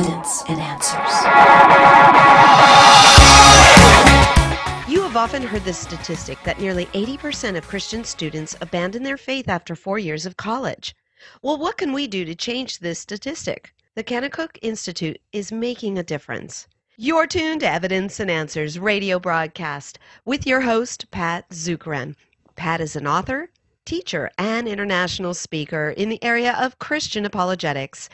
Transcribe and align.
evidence 0.00 0.42
and 0.48 0.58
answers. 0.58 1.12
You 4.90 5.02
have 5.02 5.14
often 5.14 5.42
heard 5.42 5.64
the 5.64 5.74
statistic 5.74 6.38
that 6.44 6.58
nearly 6.58 6.86
80% 6.86 7.58
of 7.58 7.68
Christian 7.68 8.04
students 8.04 8.56
abandon 8.62 9.02
their 9.02 9.18
faith 9.18 9.46
after 9.46 9.76
four 9.76 9.98
years 9.98 10.24
of 10.24 10.38
college. 10.38 10.96
Well, 11.42 11.58
what 11.58 11.76
can 11.76 11.92
we 11.92 12.06
do 12.06 12.24
to 12.24 12.34
change 12.34 12.78
this 12.78 12.98
statistic? 12.98 13.74
The 13.94 14.02
Kanakuk 14.02 14.56
Institute 14.62 15.20
is 15.34 15.52
making 15.52 15.98
a 15.98 16.02
difference. 16.02 16.66
You're 16.96 17.26
tuned 17.26 17.60
to 17.60 17.70
Evidence 17.70 18.20
and 18.20 18.30
Answers 18.30 18.78
radio 18.78 19.18
broadcast 19.18 19.98
with 20.24 20.46
your 20.46 20.62
host, 20.62 21.10
Pat 21.10 21.46
Zukeran. 21.50 22.16
Pat 22.56 22.80
is 22.80 22.96
an 22.96 23.06
author, 23.06 23.50
teacher, 23.84 24.30
and 24.38 24.68
international 24.68 25.34
speaker 25.34 25.90
in 25.90 26.08
the 26.08 26.22
area 26.22 26.56
of 26.60 26.78
Christian 26.78 27.24
apologetics, 27.24 28.08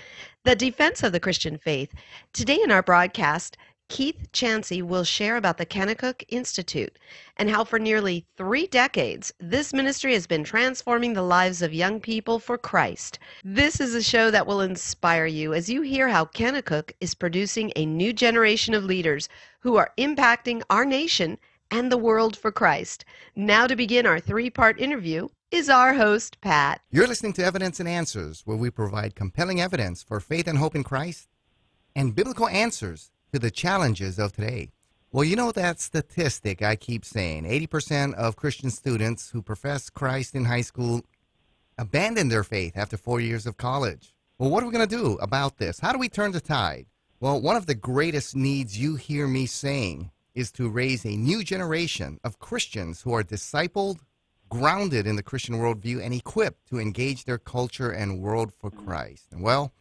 the 0.46 0.54
defense 0.54 1.02
of 1.02 1.10
the 1.10 1.18
Christian 1.18 1.58
faith. 1.58 1.92
Today 2.32 2.60
in 2.62 2.70
our 2.70 2.80
broadcast, 2.80 3.56
Keith 3.88 4.30
Chancey 4.30 4.80
will 4.80 5.02
share 5.02 5.36
about 5.36 5.58
the 5.58 5.66
Kanakuk 5.66 6.22
Institute 6.28 7.00
and 7.36 7.50
how 7.50 7.64
for 7.64 7.80
nearly 7.80 8.24
three 8.36 8.68
decades 8.68 9.34
this 9.40 9.72
ministry 9.72 10.12
has 10.12 10.28
been 10.28 10.44
transforming 10.44 11.14
the 11.14 11.22
lives 11.22 11.62
of 11.62 11.74
young 11.74 11.98
people 11.98 12.38
for 12.38 12.56
Christ. 12.56 13.18
This 13.42 13.80
is 13.80 13.92
a 13.92 14.02
show 14.04 14.30
that 14.30 14.46
will 14.46 14.60
inspire 14.60 15.26
you 15.26 15.52
as 15.52 15.68
you 15.68 15.82
hear 15.82 16.08
how 16.10 16.26
Kanakuk 16.26 16.92
is 17.00 17.16
producing 17.16 17.72
a 17.74 17.84
new 17.84 18.12
generation 18.12 18.72
of 18.72 18.84
leaders 18.84 19.28
who 19.58 19.74
are 19.74 19.90
impacting 19.98 20.62
our 20.70 20.84
nation 20.84 21.38
and 21.72 21.90
the 21.90 21.98
world 21.98 22.36
for 22.36 22.52
Christ. 22.52 23.04
Now, 23.34 23.66
to 23.66 23.74
begin 23.74 24.06
our 24.06 24.20
three 24.20 24.50
part 24.50 24.80
interview, 24.80 25.26
is 25.56 25.70
our 25.70 25.94
host, 25.94 26.38
Pat. 26.42 26.82
You're 26.90 27.06
listening 27.06 27.32
to 27.32 27.44
Evidence 27.44 27.80
and 27.80 27.88
Answers, 27.88 28.42
where 28.44 28.58
we 28.58 28.68
provide 28.68 29.14
compelling 29.14 29.58
evidence 29.58 30.02
for 30.02 30.20
faith 30.20 30.46
and 30.46 30.58
hope 30.58 30.74
in 30.74 30.84
Christ 30.84 31.30
and 31.94 32.14
biblical 32.14 32.46
answers 32.46 33.10
to 33.32 33.38
the 33.38 33.50
challenges 33.50 34.18
of 34.18 34.34
today. 34.34 34.68
Well, 35.12 35.24
you 35.24 35.34
know 35.34 35.52
that 35.52 35.80
statistic 35.80 36.60
I 36.60 36.76
keep 36.76 37.06
saying 37.06 37.44
80% 37.44 38.12
of 38.16 38.36
Christian 38.36 38.68
students 38.68 39.30
who 39.30 39.40
profess 39.40 39.88
Christ 39.88 40.34
in 40.34 40.44
high 40.44 40.60
school 40.60 41.06
abandon 41.78 42.28
their 42.28 42.44
faith 42.44 42.76
after 42.76 42.98
four 42.98 43.18
years 43.18 43.46
of 43.46 43.56
college. 43.56 44.14
Well, 44.38 44.50
what 44.50 44.62
are 44.62 44.66
we 44.66 44.72
going 44.72 44.86
to 44.86 44.96
do 44.96 45.14
about 45.22 45.56
this? 45.56 45.80
How 45.80 45.92
do 45.92 45.98
we 45.98 46.10
turn 46.10 46.32
the 46.32 46.40
tide? 46.40 46.84
Well, 47.18 47.40
one 47.40 47.56
of 47.56 47.64
the 47.64 47.74
greatest 47.74 48.36
needs 48.36 48.78
you 48.78 48.96
hear 48.96 49.26
me 49.26 49.46
saying 49.46 50.10
is 50.34 50.52
to 50.52 50.68
raise 50.68 51.06
a 51.06 51.16
new 51.16 51.42
generation 51.42 52.20
of 52.22 52.38
Christians 52.38 53.00
who 53.00 53.14
are 53.14 53.24
discipled, 53.24 54.00
grounded 54.48 55.06
in 55.06 55.16
the 55.16 55.22
Christian 55.22 55.56
worldview, 55.56 56.02
and 56.02 56.14
equipped 56.14 56.68
to 56.68 56.78
engage 56.78 57.24
their 57.24 57.38
culture 57.38 57.90
and 57.90 58.20
world 58.20 58.52
for 58.52 58.70
mm-hmm. 58.70 58.86
Christ. 58.86 59.26
And 59.32 59.42
well, 59.42 59.72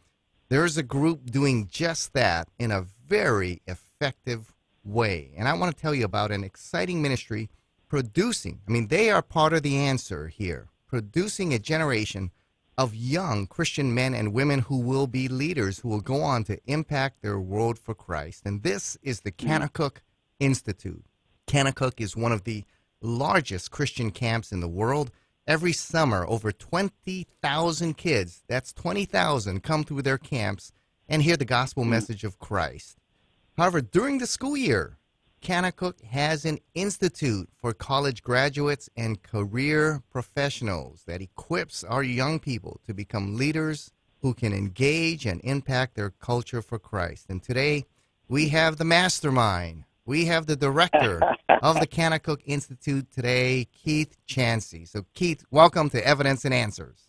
there's 0.48 0.76
a 0.76 0.82
group 0.82 1.30
doing 1.30 1.68
just 1.70 2.12
that 2.12 2.48
in 2.58 2.70
a 2.70 2.86
very 3.06 3.62
effective 3.66 4.54
way. 4.84 5.32
And 5.36 5.48
I 5.48 5.54
want 5.54 5.74
to 5.74 5.80
tell 5.80 5.94
you 5.94 6.04
about 6.04 6.30
an 6.30 6.44
exciting 6.44 7.02
ministry 7.02 7.50
producing, 7.88 8.60
I 8.66 8.70
mean, 8.70 8.88
they 8.88 9.10
are 9.10 9.22
part 9.22 9.52
of 9.52 9.62
the 9.62 9.76
answer 9.76 10.28
here, 10.28 10.68
producing 10.88 11.52
a 11.52 11.58
generation 11.58 12.30
of 12.78 12.94
young 12.94 13.46
Christian 13.46 13.94
men 13.94 14.14
and 14.14 14.34
women 14.34 14.60
who 14.60 14.78
will 14.78 15.06
be 15.06 15.28
leaders, 15.28 15.78
who 15.78 15.88
will 15.88 16.00
go 16.00 16.22
on 16.22 16.44
to 16.44 16.60
impact 16.66 17.22
their 17.22 17.40
world 17.40 17.78
for 17.78 17.94
Christ. 17.94 18.42
And 18.44 18.62
this 18.62 18.98
is 19.02 19.20
the 19.20 19.32
mm-hmm. 19.32 19.64
Kanakuk 19.64 19.98
Institute. 20.38 21.04
Kanakuk 21.46 22.00
is 22.00 22.16
one 22.16 22.32
of 22.32 22.44
the 22.44 22.64
largest 23.00 23.70
Christian 23.70 24.10
camps 24.10 24.52
in 24.52 24.60
the 24.60 24.68
world. 24.68 25.10
Every 25.46 25.72
summer, 25.72 26.26
over 26.26 26.50
20,000 26.50 27.96
kids, 27.96 28.42
that's 28.48 28.72
20,000, 28.72 29.62
come 29.62 29.84
through 29.84 30.02
their 30.02 30.18
camps 30.18 30.72
and 31.08 31.22
hear 31.22 31.36
the 31.36 31.44
gospel 31.44 31.84
hmm. 31.84 31.90
message 31.90 32.24
of 32.24 32.38
Christ. 32.38 32.98
However, 33.56 33.80
during 33.80 34.18
the 34.18 34.26
school 34.26 34.56
year, 34.56 34.98
Kanakuk 35.42 36.02
has 36.02 36.44
an 36.44 36.58
institute 36.74 37.48
for 37.56 37.72
college 37.72 38.22
graduates 38.22 38.90
and 38.96 39.22
career 39.22 40.02
professionals 40.10 41.04
that 41.06 41.22
equips 41.22 41.84
our 41.84 42.02
young 42.02 42.40
people 42.40 42.80
to 42.86 42.92
become 42.92 43.36
leaders 43.36 43.92
who 44.22 44.34
can 44.34 44.52
engage 44.52 45.24
and 45.24 45.40
impact 45.44 45.94
their 45.94 46.10
culture 46.10 46.60
for 46.60 46.78
Christ. 46.78 47.26
And 47.28 47.42
today, 47.42 47.86
we 48.28 48.48
have 48.48 48.76
the 48.76 48.84
mastermind. 48.84 49.84
We 50.06 50.26
have 50.26 50.46
the 50.46 50.54
director 50.54 51.20
of 51.62 51.80
the 51.80 51.86
Kanakuk 51.86 52.40
Institute 52.46 53.10
today, 53.10 53.66
Keith 53.72 54.16
Chancey. 54.24 54.84
So, 54.84 55.04
Keith, 55.14 55.44
welcome 55.50 55.90
to 55.90 56.06
Evidence 56.06 56.44
and 56.44 56.54
Answers. 56.54 57.08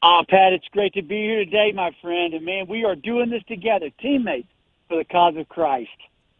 Oh, 0.00 0.22
Pat, 0.28 0.52
it's 0.52 0.68
great 0.70 0.94
to 0.94 1.02
be 1.02 1.22
here 1.22 1.44
today, 1.44 1.72
my 1.74 1.90
friend. 2.00 2.34
And 2.34 2.44
man, 2.44 2.66
we 2.68 2.84
are 2.84 2.94
doing 2.94 3.30
this 3.30 3.42
together, 3.48 3.90
teammates 4.00 4.46
for 4.86 4.96
the 4.96 5.04
cause 5.04 5.34
of 5.36 5.48
Christ. 5.48 5.90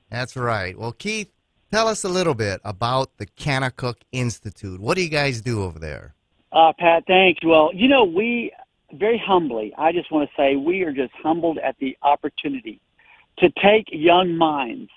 That's 0.09 0.37
right. 0.37 0.79
Well, 0.79 0.93
Keith, 0.93 1.33
tell 1.73 1.89
us 1.89 2.05
a 2.05 2.09
little 2.09 2.35
bit 2.35 2.61
about 2.65 3.17
the 3.17 3.27
Kanakuk 3.27 3.97
Institute. 4.13 4.81
What 4.81 4.97
do 4.97 5.03
you 5.03 5.11
guys 5.11 5.41
do 5.41 5.65
over 5.65 5.81
there? 5.81 6.15
Uh, 6.53 6.73
Pat, 6.79 7.03
thanks. 7.09 7.41
Well, 7.45 7.73
you 7.75 7.89
know, 7.89 8.05
we 8.05 8.53
very 8.93 9.19
humbly, 9.19 9.75
I 9.77 9.91
just 9.91 10.13
want 10.13 10.31
to 10.31 10.37
say 10.37 10.55
we 10.55 10.83
are 10.83 10.93
just 10.93 11.13
humbled 11.21 11.59
at 11.59 11.77
the 11.81 11.99
opportunity 12.03 12.81
to 13.39 13.51
take 13.61 13.89
young 13.91 14.37
minds 14.37 14.89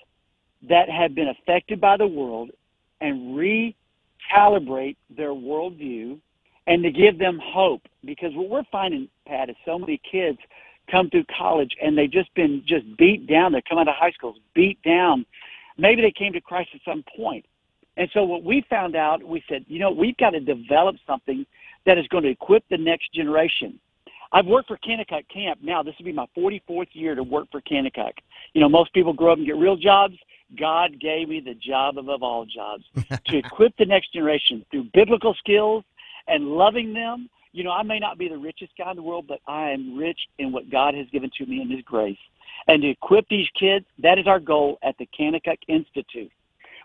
that 0.68 0.90
have 0.90 1.16
been 1.16 1.30
affected 1.30 1.80
by 1.80 1.98
the 1.98 2.08
world 2.08 2.52
and 3.02 3.36
recalibrate 3.36 4.98
their 5.16 5.30
worldview 5.30 6.20
and 6.68 6.84
to 6.84 6.92
give 6.92 7.18
them 7.18 7.40
hope. 7.42 7.82
Because 8.06 8.34
what 8.36 8.50
we're 8.50 8.64
finding, 8.72 9.08
Pat, 9.26 9.50
is 9.50 9.56
so 9.66 9.80
many 9.80 10.00
kids 10.10 10.38
come 10.92 11.10
through 11.10 11.26
college 11.38 11.76
and 11.82 11.98
they've 11.98 12.12
just 12.12 12.34
been 12.36 12.64
just 12.66 12.86
beat 12.98 13.28
down. 13.28 13.52
They 13.52 13.62
come 13.68 13.78
out 13.78 13.88
of 13.88 13.96
high 13.96 14.12
schools 14.12 14.38
beat 14.54 14.82
down. 14.84 15.26
Maybe 15.78 16.02
they 16.02 16.12
came 16.12 16.34
to 16.34 16.42
Christ 16.42 16.72
at 16.74 16.82
some 16.84 17.04
point. 17.16 17.46
And 17.98 18.10
so 18.14 18.24
what 18.24 18.44
we 18.44 18.64
found 18.70 18.96
out, 18.96 19.24
we 19.24 19.44
said, 19.50 19.66
you 19.68 19.80
know, 19.80 19.92
we've 19.92 20.18
got 20.18 20.32
to 20.32 20.40
develop 20.40 20.96
something 21.06 21.46
that 21.86 21.98
is 21.98 22.08
going 22.08 22.24
to 22.24 22.30
equip 22.30 22.68
the 22.70 22.78
next 22.78 23.14
generation. 23.14 23.80
I've 24.32 24.46
worked 24.46 24.68
for 24.68 24.78
Kanakuk 24.78 25.28
Camp 25.34 25.60
now. 25.62 25.82
This 25.82 25.96
will 25.98 26.06
be 26.06 26.12
my 26.12 26.28
44th 26.38 26.90
year 26.94 27.16
to 27.16 27.24
work 27.24 27.48
for 27.52 27.62
Kanakuk. 27.62 28.14
You 28.54 28.62
know, 28.62 28.70
most 28.70 28.94
people 28.94 29.12
grow 29.12 29.32
up 29.32 29.38
and 29.38 29.48
get 29.48 29.58
real 29.58 29.76
jobs. 29.76 30.16
God 30.58 31.00
gave 31.00 31.30
me 31.30 31.42
the 31.42 31.54
job 31.54 31.98
above 31.98 32.24
all 32.24 32.46
jobs 32.46 32.84
to 33.26 33.38
equip 33.38 33.76
the 33.78 33.86
next 33.86 34.14
generation 34.14 34.66
through 34.72 34.86
biblical 34.94 35.34
skills 35.36 35.84
and 36.28 36.46
loving 36.46 36.94
them 36.94 37.30
you 37.52 37.64
know, 37.64 37.72
I 37.72 37.84
may 37.84 38.00
not 38.00 38.18
be 38.18 38.28
the 38.28 38.38
richest 38.38 38.74
guy 38.78 38.90
in 38.92 38.96
the 38.96 39.04
world, 39.04 39.26
but 39.28 39.40
I 39.48 39.72
am 39.72 39.98
rich 39.98 40.20
in 40.38 40.52
what 40.52 40.70
God 40.70 40.94
has 40.94 41.08
given 41.12 41.32
to 41.38 41.46
me 41.46 41.62
in 41.62 41.70
His 41.70 41.82
grace. 41.82 42.18
And 42.68 42.82
to 42.82 42.90
equip 42.90 43.28
these 43.30 43.48
kids, 43.60 43.86
that 44.00 44.20
is 44.20 44.28
our 44.28 44.40
goal 44.40 44.78
at 44.84 44.98
the 44.98 45.08
Kanakuk 45.18 45.58
Institute. 45.68 46.32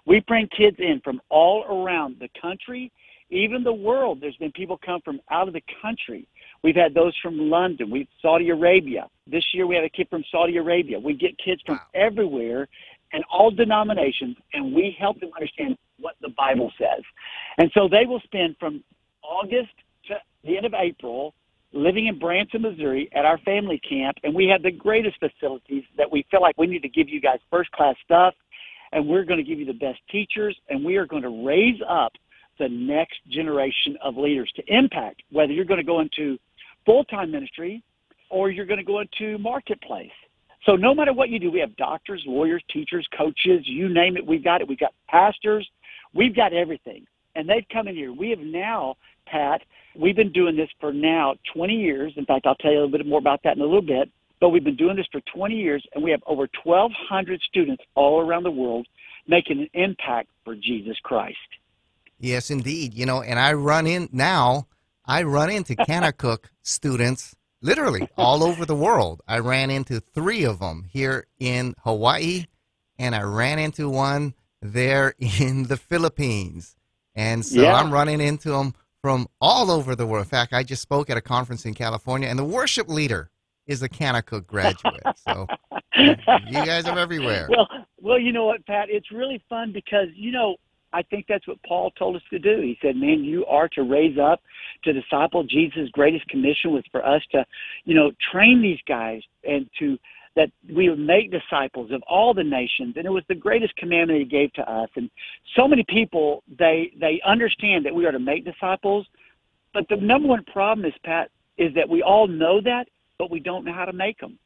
We 0.07 0.21
bring 0.21 0.49
kids 0.49 0.77
in 0.79 1.01
from 1.03 1.21
all 1.29 1.65
around 1.65 2.17
the 2.21 2.29
country, 2.41 2.93
even 3.31 3.65
the 3.65 3.73
world. 3.73 4.21
There's 4.21 4.37
been 4.37 4.53
people 4.53 4.79
come 4.85 5.01
from 5.03 5.21
out 5.31 5.49
of 5.49 5.55
the 5.55 5.63
country. 5.83 6.27
We've 6.63 6.77
had 6.77 6.95
those 6.95 7.15
from 7.23 7.51
London, 7.51 7.91
we've 7.91 8.09
Saudi 8.23 8.51
Arabia. 8.51 9.09
This 9.27 9.45
year 9.53 9.67
we 9.67 9.75
had 9.75 9.85
a 9.85 9.89
kid 9.89 10.09
from 10.09 10.25
Saudi 10.31 10.57
Arabia. 10.57 10.99
We 10.99 11.15
get 11.15 11.37
kids 11.39 11.61
from 11.67 11.77
wow. 11.77 11.83
everywhere 11.95 12.69
and 13.15 13.25
all 13.33 13.51
denominations, 13.51 14.37
and 14.53 14.75
we 14.75 14.95
help 14.99 15.21
them 15.21 15.31
understand 15.35 15.79
what 15.99 16.17
the 16.21 16.29
Bible 16.31 16.73
says. 16.77 17.03
And 17.59 17.71
so 17.73 17.89
they 17.89 18.05
will 18.07 18.21
spend 18.25 18.57
from 18.59 18.83
August 19.23 19.73
to 20.09 20.17
the 20.43 20.57
end 20.57 20.67
of 20.67 20.75
April 20.75 21.33
living 21.73 22.07
in 22.09 22.19
Branson, 22.19 22.63
Missouri 22.63 23.09
at 23.15 23.25
our 23.25 23.39
family 23.39 23.81
camp, 23.89 24.17
and 24.23 24.35
we 24.35 24.47
have 24.49 24.63
the 24.63 24.71
greatest 24.71 25.17
facilities 25.19 25.85
that 25.97 26.11
we 26.11 26.27
feel 26.31 26.41
like 26.41 26.59
we 26.59 26.67
need 26.67 26.83
to 26.83 26.89
give 26.89 27.09
you 27.09 27.21
guys 27.21 27.39
first 27.51 27.71
class 27.73 27.97
stuff, 28.05 28.35
and 28.93 29.09
we're 29.09 29.25
going 29.25 29.39
to 29.39 29.49
give 29.49 29.59
you 29.59 29.67
the 29.67 29.73
best 29.73 30.01
teachers, 30.11 30.57
and 30.69 30.85
we 30.85 30.97
are 30.97 31.07
going 31.07 31.23
to 31.23 31.47
raise 31.47 31.81
up 31.89 32.13
the 32.59 32.69
next 32.69 33.19
generation 33.29 33.97
of 34.03 34.17
leaders 34.17 34.53
to 34.57 34.63
impact 34.69 35.23
whether 35.31 35.53
you're 35.53 35.65
going 35.65 35.81
to 35.81 35.85
go 35.85 36.01
into 36.01 36.39
full 36.87 37.05
time 37.05 37.31
ministry 37.31 37.83
or 38.31 38.51
you're 38.51 38.67
going 38.67 38.79
to 38.79 38.85
go 38.85 39.01
into 39.01 39.39
marketplace. 39.39 40.11
So 40.66 40.77
no 40.77 40.95
matter 40.95 41.13
what 41.13 41.28
you 41.28 41.39
do, 41.39 41.51
we 41.51 41.61
have 41.61 41.77
doctors, 41.77 42.22
lawyers, 42.27 42.63
teachers, 42.72 43.07
coaches, 43.16 43.63
you 43.65 43.89
name 43.89 44.16
it, 44.16 44.27
we've 44.27 44.43
got 44.43 44.61
it. 44.61 44.69
We've 44.69 44.78
got 44.78 44.95
pastors, 45.09 45.69
we've 46.15 46.34
got 46.34 46.53
everything. 46.53 47.07
And 47.34 47.49
they've 47.49 47.66
come 47.72 47.89
in 47.89 47.97
here. 47.97 48.13
We 48.13 48.31
have 48.31 48.39
now, 48.39 48.97
Pat, 49.27 49.63
We've 49.97 50.16
been 50.16 50.33
doing 50.33 50.57
this 50.57 50.69
for 50.81 50.93
now 50.93 51.37
20 51.55 51.75
years. 51.75 52.13
In 52.16 52.27
fact, 52.27 52.47
I'll 52.47 52.57
tell 52.57 52.72
you 52.72 52.78
a 52.78 52.83
little 52.83 52.99
bit 52.99 53.07
more 53.07 53.19
about 53.19 53.43
that 53.45 53.57
in 53.57 53.63
a 53.63 53.65
little 53.65 53.83
bit. 53.83 54.11
But 54.41 54.49
we've 54.49 54.65
been 54.65 54.77
doing 54.77 54.97
this 54.97 55.07
for 55.11 55.21
20 55.33 55.55
years, 55.55 55.87
and 55.95 56.03
we 56.03 56.11
have 56.11 56.22
over 56.27 56.49
1,200 56.63 57.41
students 57.43 57.83
all 57.95 58.21
around 58.21 58.43
the 58.43 58.51
world 58.51 58.87
making 59.27 59.60
an 59.60 59.69
impact 59.72 60.28
for 60.45 60.55
Jesus 60.55 60.99
Christ. 61.03 61.39
Yes, 62.19 62.51
indeed. 62.51 62.95
You 62.95 63.07
know, 63.07 63.22
and 63.22 63.39
I 63.39 63.53
run 63.53 63.87
in 63.87 64.09
now, 64.13 64.67
I 65.07 65.22
run 65.22 65.51
into 65.51 65.77
Kanakuk 65.77 66.47
students 66.63 67.34
literally 67.65 68.09
all 68.16 68.45
over 68.45 68.65
the 68.65 68.77
world. 68.77 69.22
I 69.27 69.39
ran 69.39 69.71
into 69.71 69.99
three 69.99 70.45
of 70.45 70.61
them 70.61 70.84
here 70.89 71.27
in 71.41 71.75
Hawaii, 71.83 72.45
and 72.99 73.15
I 73.15 73.22
ran 73.22 73.59
into 73.59 73.89
one 73.89 74.34
there 74.61 75.15
in 75.19 75.65
the 75.65 75.77
Philippines. 75.77 76.77
And 77.15 77.45
so 77.45 77.63
yeah. 77.63 77.75
I'm 77.75 77.93
running 77.93 78.21
into 78.21 78.51
them 78.51 78.75
from 79.01 79.28
all 79.41 79.71
over 79.71 79.97
the 79.97 80.07
world. 80.07 80.27
In 80.27 80.31
fact, 80.31 80.53
I 80.53 80.63
just 80.63 80.83
spoke 80.83 81.11
at 81.11 81.16
a 81.16 81.22
conference 81.22 81.65
in 81.65 81.75
California, 81.75 82.28
and 82.28 82.39
the 82.39 82.45
worship 82.45 82.89
leader 82.89 83.31
is 83.67 83.83
a 83.83 83.89
Kanakuk 83.89 84.47
graduate. 84.47 85.03
So 85.17 85.47
you 85.97 86.15
guys 86.53 86.87
are 86.87 86.99
everywhere. 86.99 87.49
Well, 87.49 87.69
well, 88.01 88.19
you 88.19 88.33
know 88.33 88.45
what, 88.45 88.65
Pat? 88.67 88.89
It's 88.91 89.10
really 89.10 89.43
fun 89.49 89.72
because 89.72 90.09
you 90.15 90.33
know 90.33 90.57
I 90.95 91.03
think 91.03 91.27
that's 91.29 91.47
what 91.49 91.59
Paul 91.67 91.91
told 91.99 92.15
us 92.15 92.23
to 92.31 92.39
do. 92.39 92.61
He 92.61 92.79
said, 92.81 92.97
"Man, 92.97 93.25
you 93.25 93.45
are 93.47 93.69
to 93.71 93.83
raise 93.83 94.17
up 94.17 94.41
to 94.85 94.93
disciple." 94.93 95.43
Jesus' 95.43 95.91
greatest 95.91 96.27
commission 96.29 96.71
was 96.71 96.85
for 96.93 97.05
us 97.05 97.23
to, 97.33 97.45
you 97.85 97.95
know, 97.95 98.13
train 98.33 98.63
these 98.63 98.81
guys 98.87 99.21
and 99.43 99.69
to 99.81 99.99
that 100.37 100.51
we 100.73 100.89
would 100.89 100.99
make 100.99 101.31
disciples 101.31 101.91
of 101.93 102.03
all 102.09 102.35
the 102.35 102.43
nations 102.43 102.95
and 102.97 103.07
it 103.07 103.11
was 103.11 103.25
the 103.29 103.35
greatest 103.35 103.75
commandment 103.77 104.19
he 104.19 104.25
gave 104.25 104.53
to 104.53 104.69
us 104.71 104.89
and 104.97 105.09
so 105.55 105.69
many 105.69 105.85
people 105.89 106.43
they 106.59 106.91
they 106.99 107.21
understand 107.25 107.85
that 107.85 107.95
we 107.95 108.05
are 108.05 108.11
to 108.11 108.19
make 108.19 108.45
disciples 108.45 109.07
but 109.73 109.89
the 109.89 109.97
number 109.97 110.27
one 110.27 110.43
problem 110.45 110.85
is 110.85 110.93
pat 111.05 111.31
is 111.57 111.73
that 111.75 111.89
we 111.89 112.03
all 112.03 112.27
know 112.27 112.61
that 112.61 112.89
but 113.17 113.31
we 113.31 113.39
don't 113.39 113.65
know 113.65 113.73
how 113.73 113.85
to 113.85 113.93
make 113.93 114.19
them 114.19 114.37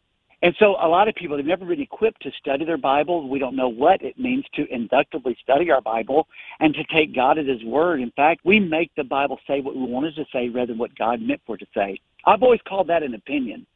and 0.42 0.54
so 0.58 0.76
a 0.80 0.86
lot 0.86 1.08
of 1.08 1.16
people 1.16 1.36
have 1.36 1.46
never 1.46 1.64
been 1.64 1.80
equipped 1.80 2.22
to 2.22 2.30
study 2.38 2.64
their 2.64 2.76
Bible. 2.76 3.28
We 3.28 3.40
don't 3.40 3.56
know 3.56 3.68
what 3.68 4.02
it 4.02 4.18
means 4.18 4.44
to 4.54 4.72
inductively 4.72 5.36
study 5.42 5.70
our 5.70 5.80
Bible 5.80 6.28
and 6.60 6.72
to 6.74 6.84
take 6.84 7.14
God 7.14 7.38
at 7.38 7.46
His 7.46 7.64
word. 7.64 8.00
In 8.00 8.12
fact, 8.12 8.42
we 8.44 8.60
make 8.60 8.94
the 8.96 9.04
Bible 9.04 9.40
say 9.48 9.60
what 9.60 9.74
we 9.74 9.82
want 9.82 10.06
it 10.06 10.14
to 10.14 10.24
say 10.32 10.48
rather 10.48 10.68
than 10.68 10.78
what 10.78 10.96
God 10.96 11.20
meant 11.20 11.40
for 11.44 11.56
it 11.56 11.58
to 11.58 11.66
say. 11.74 12.00
I've 12.24 12.42
always 12.42 12.60
called 12.68 12.86
that 12.88 13.02
an 13.02 13.14
opinion. 13.14 13.66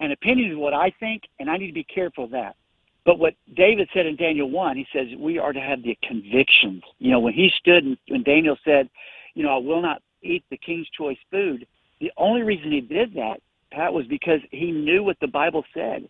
An 0.00 0.12
opinion 0.12 0.50
is 0.50 0.56
what 0.56 0.74
I 0.74 0.92
think, 1.00 1.22
and 1.38 1.50
I 1.50 1.56
need 1.56 1.68
to 1.68 1.72
be 1.72 1.84
careful 1.84 2.24
of 2.24 2.30
that. 2.32 2.56
But 3.06 3.18
what 3.18 3.34
David 3.54 3.88
said 3.94 4.04
in 4.04 4.16
Daniel 4.16 4.50
1, 4.50 4.76
he 4.76 4.86
says 4.92 5.08
we 5.18 5.38
are 5.38 5.54
to 5.54 5.60
have 5.60 5.82
the 5.82 5.96
convictions. 6.02 6.82
You 6.98 7.12
know, 7.12 7.20
when 7.20 7.32
he 7.32 7.50
stood 7.56 7.84
and 7.84 7.96
when 8.08 8.22
Daniel 8.22 8.58
said, 8.62 8.90
you 9.34 9.42
know, 9.42 9.54
I 9.54 9.58
will 9.58 9.80
not 9.80 10.02
eat 10.22 10.44
the 10.50 10.58
king's 10.58 10.88
choice 10.90 11.16
food, 11.30 11.66
the 11.98 12.12
only 12.18 12.42
reason 12.42 12.72
he 12.72 12.82
did 12.82 13.14
that 13.14 13.40
Pat, 13.70 13.92
was 13.92 14.06
because 14.06 14.40
he 14.50 14.70
knew 14.70 15.02
what 15.02 15.18
the 15.20 15.26
Bible 15.26 15.64
said. 15.74 16.08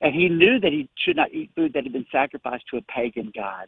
And 0.00 0.14
he 0.14 0.28
knew 0.28 0.58
that 0.60 0.72
he 0.72 0.88
should 0.96 1.16
not 1.16 1.32
eat 1.32 1.50
food 1.54 1.72
that 1.74 1.84
had 1.84 1.92
been 1.92 2.06
sacrificed 2.10 2.64
to 2.70 2.78
a 2.78 2.82
pagan 2.82 3.32
god. 3.34 3.66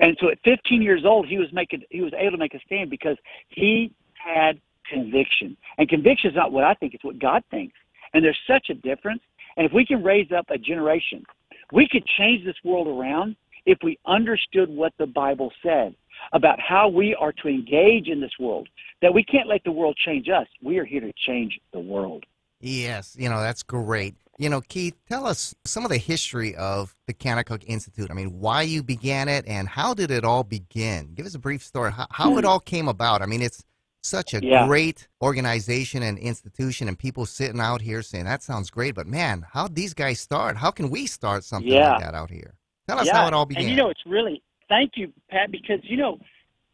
And 0.00 0.16
so 0.20 0.30
at 0.30 0.38
15 0.44 0.80
years 0.82 1.04
old, 1.04 1.26
he 1.26 1.38
was 1.38 1.52
making 1.52 1.82
he 1.90 2.00
was 2.00 2.12
able 2.16 2.32
to 2.32 2.38
make 2.38 2.54
a 2.54 2.60
stand 2.60 2.90
because 2.90 3.16
he 3.48 3.92
had 4.14 4.60
conviction. 4.90 5.56
And 5.76 5.88
conviction 5.88 6.30
is 6.30 6.36
not 6.36 6.52
what 6.52 6.64
I 6.64 6.74
think; 6.74 6.94
it's 6.94 7.04
what 7.04 7.18
God 7.18 7.42
thinks. 7.50 7.74
And 8.14 8.24
there's 8.24 8.38
such 8.46 8.70
a 8.70 8.74
difference. 8.74 9.20
And 9.56 9.66
if 9.66 9.72
we 9.72 9.84
can 9.84 10.02
raise 10.02 10.32
up 10.32 10.46
a 10.50 10.58
generation, 10.58 11.24
we 11.72 11.88
could 11.90 12.04
change 12.06 12.44
this 12.44 12.56
world 12.64 12.86
around 12.86 13.36
if 13.66 13.78
we 13.82 13.98
understood 14.06 14.70
what 14.70 14.94
the 14.98 15.06
Bible 15.06 15.52
said 15.62 15.94
about 16.32 16.58
how 16.58 16.88
we 16.88 17.14
are 17.14 17.32
to 17.32 17.48
engage 17.48 18.08
in 18.08 18.20
this 18.20 18.32
world. 18.40 18.68
That 19.02 19.12
we 19.12 19.22
can't 19.22 19.48
let 19.48 19.62
the 19.64 19.72
world 19.72 19.96
change 20.04 20.28
us. 20.28 20.46
We 20.62 20.78
are 20.78 20.84
here 20.84 21.00
to 21.00 21.12
change 21.26 21.60
the 21.72 21.80
world. 21.80 22.24
Yes, 22.60 23.16
you 23.18 23.28
know, 23.28 23.40
that's 23.40 23.62
great. 23.62 24.14
You 24.38 24.48
know, 24.48 24.60
Keith, 24.60 24.94
tell 25.08 25.26
us 25.26 25.54
some 25.64 25.84
of 25.84 25.90
the 25.90 25.98
history 25.98 26.54
of 26.54 26.94
the 27.06 27.14
Kanakuk 27.14 27.64
Institute. 27.66 28.08
I 28.10 28.14
mean, 28.14 28.38
why 28.38 28.62
you 28.62 28.82
began 28.82 29.28
it 29.28 29.44
and 29.48 29.68
how 29.68 29.94
did 29.94 30.10
it 30.10 30.24
all 30.24 30.44
begin? 30.44 31.10
Give 31.14 31.26
us 31.26 31.34
a 31.34 31.40
brief 31.40 31.62
story, 31.62 31.90
how, 31.90 32.06
how 32.10 32.38
it 32.38 32.42
hmm. 32.42 32.48
all 32.48 32.60
came 32.60 32.88
about. 32.88 33.20
I 33.20 33.26
mean, 33.26 33.42
it's 33.42 33.64
such 34.00 34.34
a 34.34 34.40
yeah. 34.40 34.66
great 34.66 35.08
organization 35.20 36.04
and 36.04 36.18
institution, 36.18 36.86
and 36.86 36.96
people 36.96 37.26
sitting 37.26 37.60
out 37.60 37.80
here 37.82 38.00
saying, 38.00 38.24
that 38.26 38.42
sounds 38.44 38.70
great, 38.70 38.94
but 38.94 39.08
man, 39.08 39.44
how'd 39.52 39.74
these 39.74 39.92
guys 39.92 40.20
start? 40.20 40.56
How 40.56 40.70
can 40.70 40.88
we 40.88 41.06
start 41.06 41.42
something 41.42 41.72
yeah. 41.72 41.92
like 41.92 42.02
that 42.02 42.14
out 42.14 42.30
here? 42.30 42.54
Tell 42.88 43.00
us 43.00 43.06
yeah. 43.06 43.16
how 43.16 43.26
it 43.26 43.34
all 43.34 43.44
began. 43.44 43.64
And 43.64 43.70
you 43.70 43.76
know, 43.76 43.90
it's 43.90 44.06
really, 44.06 44.40
thank 44.68 44.92
you, 44.94 45.12
Pat, 45.30 45.50
because, 45.50 45.80
you 45.82 45.96
know, 45.96 46.20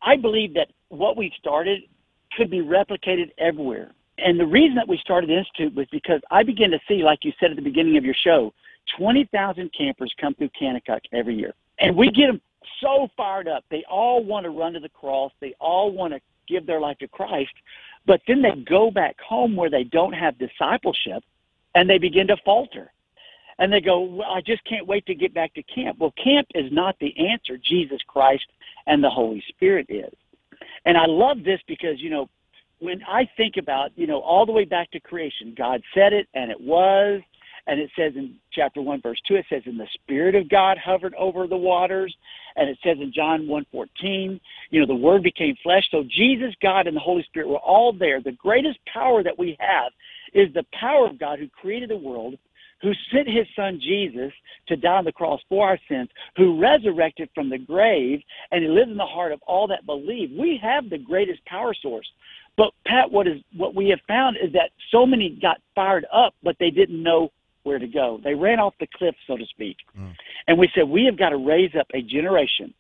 I 0.03 0.17
believe 0.17 0.55
that 0.55 0.69
what 0.91 1.17
we 1.17 1.33
started 1.39 1.81
could 2.37 2.51
be 2.51 2.61
replicated 2.61 3.31
everywhere. 3.39 3.93
And 4.19 4.39
the 4.39 4.47
reason 4.47 4.77
that 4.77 4.89
we 4.89 4.99
started 4.99 5.29
the 5.29 5.39
Institute 5.39 5.75
was 5.75 5.87
because 5.91 6.21
I 6.31 6.43
began 6.43 6.71
to 6.71 6.79
see, 6.87 7.03
like 7.03 7.21
you 7.25 7.33
said 7.41 7.51
at 7.51 7.57
the 7.57 7.63
beginning 7.63 7.97
of 7.97 8.05
your 8.05 8.15
show, 8.15 8.53
20,000 8.99 9.71
campers 9.77 10.15
come 10.21 10.35
through 10.35 10.51
Kanakuk 10.61 11.01
every 11.13 11.35
year. 11.35 11.55
And 11.79 11.97
we 11.97 12.11
get 12.11 12.29
them 12.29 12.41
so 12.81 13.09
fired 13.17 13.49
up. 13.49 13.65
They 13.71 13.85
all 13.91 14.23
want 14.23 14.45
to 14.45 14.51
run 14.51 14.75
to 14.75 14.81
the 14.81 14.89
cross. 14.89 15.33
They 15.41 15.55
all 15.59 15.91
want 15.91 16.13
to 16.13 16.21
give 16.49 16.67
their 16.67 16.81
life 16.81 16.99
to 16.99 17.09
Christ. 17.09 17.53
But 18.07 18.21
then 18.29 18.43
they 18.43 18.53
go 18.69 18.91
back 18.91 19.19
home 19.21 19.57
where 19.57 19.71
they 19.71 19.85
don't 19.85 20.13
have 20.13 20.39
discipleship 20.39 21.25
and 21.75 21.89
they 21.89 21.99
begin 21.99 22.27
to 22.29 22.37
falter. 22.45 22.93
And 23.59 23.73
they 23.73 23.81
go, 23.81 24.01
well, 24.01 24.31
I 24.31 24.41
just 24.41 24.65
can't 24.65 24.87
wait 24.87 25.07
to 25.07 25.15
get 25.15 25.33
back 25.33 25.55
to 25.55 25.63
camp. 25.63 25.99
Well, 25.99 26.13
camp 26.23 26.49
is 26.55 26.71
not 26.73 26.97
the 27.01 27.15
answer. 27.17 27.57
Jesus 27.57 28.01
Christ 28.07 28.47
and 28.87 29.03
the 29.03 29.11
Holy 29.11 29.43
Spirit 29.49 29.87
is. 29.89 30.13
And 30.85 30.99
I 30.99 31.07
love 31.07 31.45
this 31.45 31.61
because, 31.67 32.01
you 32.01 32.11
know, 32.11 32.29
when 32.81 33.03
I 33.09 33.29
think 33.37 33.55
about, 33.59 33.91
you 33.97 34.06
know, 34.06 34.21
all 34.21 34.47
the 34.47 34.53
way 34.53 34.65
back 34.65 34.91
to 34.93 35.00
creation, 35.00 35.55
God 35.56 35.82
said 35.94 36.12
it 36.12 36.29
and 36.35 36.50
it 36.50 36.61
was. 36.61 37.21
And 37.67 37.81
it 37.81 37.91
says 37.97 38.12
in 38.15 38.35
chapter 38.53 38.82
1, 38.82 39.00
verse 39.00 39.21
2, 39.26 39.37
it 39.37 39.47
says, 39.49 39.62
And 39.65 39.81
the 39.81 39.88
Spirit 39.94 40.35
of 40.35 40.50
God 40.50 40.76
hovered 40.76 41.15
over 41.15 41.47
the 41.47 41.56
waters. 41.56 42.15
And 42.56 42.69
it 42.69 42.79
says 42.85 42.99
in 43.00 43.11
John 43.11 43.47
1.14, 43.47 44.38
you 44.71 44.81
know, 44.81 44.87
the 44.87 44.94
Word 44.94 45.23
became 45.23 45.56
flesh. 45.62 45.88
So 45.91 46.05
Jesus, 46.06 46.55
God, 46.61 46.87
and 46.87 46.94
the 46.94 47.00
Holy 47.00 47.23
Spirit 47.23 47.49
were 47.49 47.56
all 47.56 47.93
there. 47.93 48.21
The 48.21 48.32
greatest 48.32 48.79
power 48.93 49.23
that 49.23 49.38
we 49.38 49.56
have 49.61 49.93
is 50.35 50.53
the 50.53 50.67
power 50.79 51.06
of 51.06 51.19
God 51.19 51.38
who 51.38 51.49
created 51.49 51.88
the 51.88 51.97
world, 51.97 52.35
who 52.82 52.93
sent 53.11 53.29
his 53.29 53.47
son 53.56 53.81
Jesus 53.82 54.32
to 54.69 54.77
die 54.77 54.99
on 54.99 55.05
the 55.05 55.12
cross 55.12 55.41
for 55.49 55.67
our 55.67 55.79
sins, 55.88 56.11
who 56.37 56.61
resurrected 56.61 57.31
from 57.35 57.49
the 57.49 57.56
grave, 57.56 58.20
and 58.50 58.62
he 58.62 58.69
lives 58.69 58.91
in 58.91 58.99
the 58.99 59.06
heart 59.06 59.32
of 59.32 59.41
all 59.47 59.67
that 59.69 59.87
believe. 59.87 60.31
We 60.38 60.61
have 60.62 60.91
the 60.91 60.99
greatest 60.99 61.43
power 61.47 61.75
source. 61.81 62.06
But 62.56 62.73
Pat, 62.87 63.11
what 63.11 63.27
is 63.27 63.41
what 63.56 63.75
we 63.75 63.89
have 63.89 64.01
found 64.06 64.37
is 64.37 64.53
that 64.53 64.71
so 64.91 65.06
many 65.06 65.31
got 65.31 65.61
fired 65.75 66.06
up, 66.12 66.35
but 66.43 66.56
they 66.61 66.71
didn't 66.71 67.03
know 67.03 67.33
where 67.65 67.79
to 67.79 67.87
go. 67.87 68.21
They 68.23 68.35
ran 68.35 68.61
off 68.61 68.75
the 68.79 68.87
cliff, 68.95 69.15
so 69.27 69.37
to 69.37 69.47
speak. 69.47 69.77
Mm. 69.99 70.15
And 70.47 70.59
we 70.59 70.71
said 70.75 70.89
we 70.89 71.05
have 71.06 71.19
got 71.19 71.31
to 71.31 71.37
raise 71.37 71.75
up 71.79 71.89
a 71.95 72.03
generation 72.03 72.73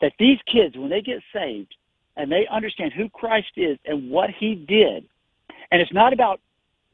that 0.00 0.12
these 0.18 0.38
kids, 0.50 0.76
when 0.76 0.88
they 0.88 1.02
get 1.02 1.20
saved 1.32 1.74
and 2.16 2.32
they 2.32 2.46
understand 2.50 2.92
who 2.92 3.08
Christ 3.10 3.52
is 3.56 3.78
and 3.84 4.10
what 4.10 4.30
He 4.30 4.54
did, 4.54 5.04
and 5.70 5.82
it's 5.82 5.92
not 5.92 6.12
about 6.12 6.40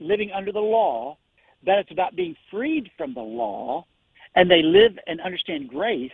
living 0.01 0.33
under 0.33 0.51
the 0.51 0.61
law, 0.61 1.17
but 1.65 1.79
it's 1.79 1.93
about 1.93 2.17
being 2.17 2.37
freed 2.51 2.91
from 2.97 3.15
the 3.15 3.21
law, 3.21 3.87
and 4.35 4.51
they 4.51 4.63
live 4.63 4.99
and 5.07 5.21
understand 5.21 5.69
grace 5.69 6.11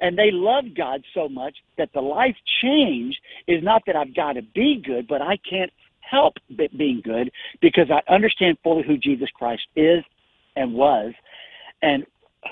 and 0.00 0.18
they 0.18 0.30
love 0.32 0.64
God 0.76 1.02
so 1.14 1.28
much 1.28 1.56
that 1.78 1.90
the 1.94 2.00
life 2.00 2.36
change 2.62 3.18
is 3.46 3.62
not 3.62 3.82
that 3.86 3.96
I've 3.96 4.14
got 4.14 4.34
to 4.34 4.42
be 4.42 4.82
good, 4.84 5.06
but 5.06 5.22
I 5.22 5.38
can't 5.48 5.72
help 6.00 6.34
being 6.76 7.00
good 7.02 7.30
because 7.60 7.90
I 7.90 8.12
understand 8.12 8.58
fully 8.62 8.82
who 8.86 8.98
Jesus 8.98 9.28
Christ 9.34 9.62
is 9.76 10.04
and 10.56 10.74
was 10.74 11.12
and 11.80 12.04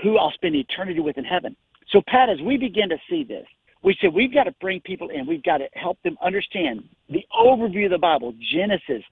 who 0.02 0.16
I'll 0.16 0.32
spend 0.32 0.54
eternity 0.54 1.00
with 1.00 1.18
in 1.18 1.25
heaven. 1.25 1.56
So, 1.90 2.00
Pat, 2.06 2.28
as 2.30 2.40
we 2.40 2.56
begin 2.56 2.88
to 2.90 2.97
see 3.09 3.25
this, 3.25 3.47
we 3.82 3.97
said 4.00 4.12
we've 4.12 4.32
got 4.32 4.44
to 4.44 4.54
bring 4.61 4.80
people 4.80 5.09
in. 5.09 5.26
We've 5.26 5.42
got 5.42 5.59
to 5.59 5.68
help 5.75 6.00
them 6.02 6.16
understand 6.23 6.85
the 7.09 7.25
overview 7.35 7.87
of 7.87 7.92
the 7.92 7.99
Bible, 7.99 8.35
Genesis 8.52 9.02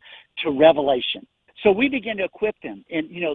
to 0.44 0.50
Revelation. 0.50 1.26
So 1.62 1.72
we 1.72 1.88
begin 1.88 2.18
to 2.18 2.24
equip 2.24 2.60
them 2.62 2.84
in, 2.88 3.08
you 3.08 3.20
know, 3.20 3.34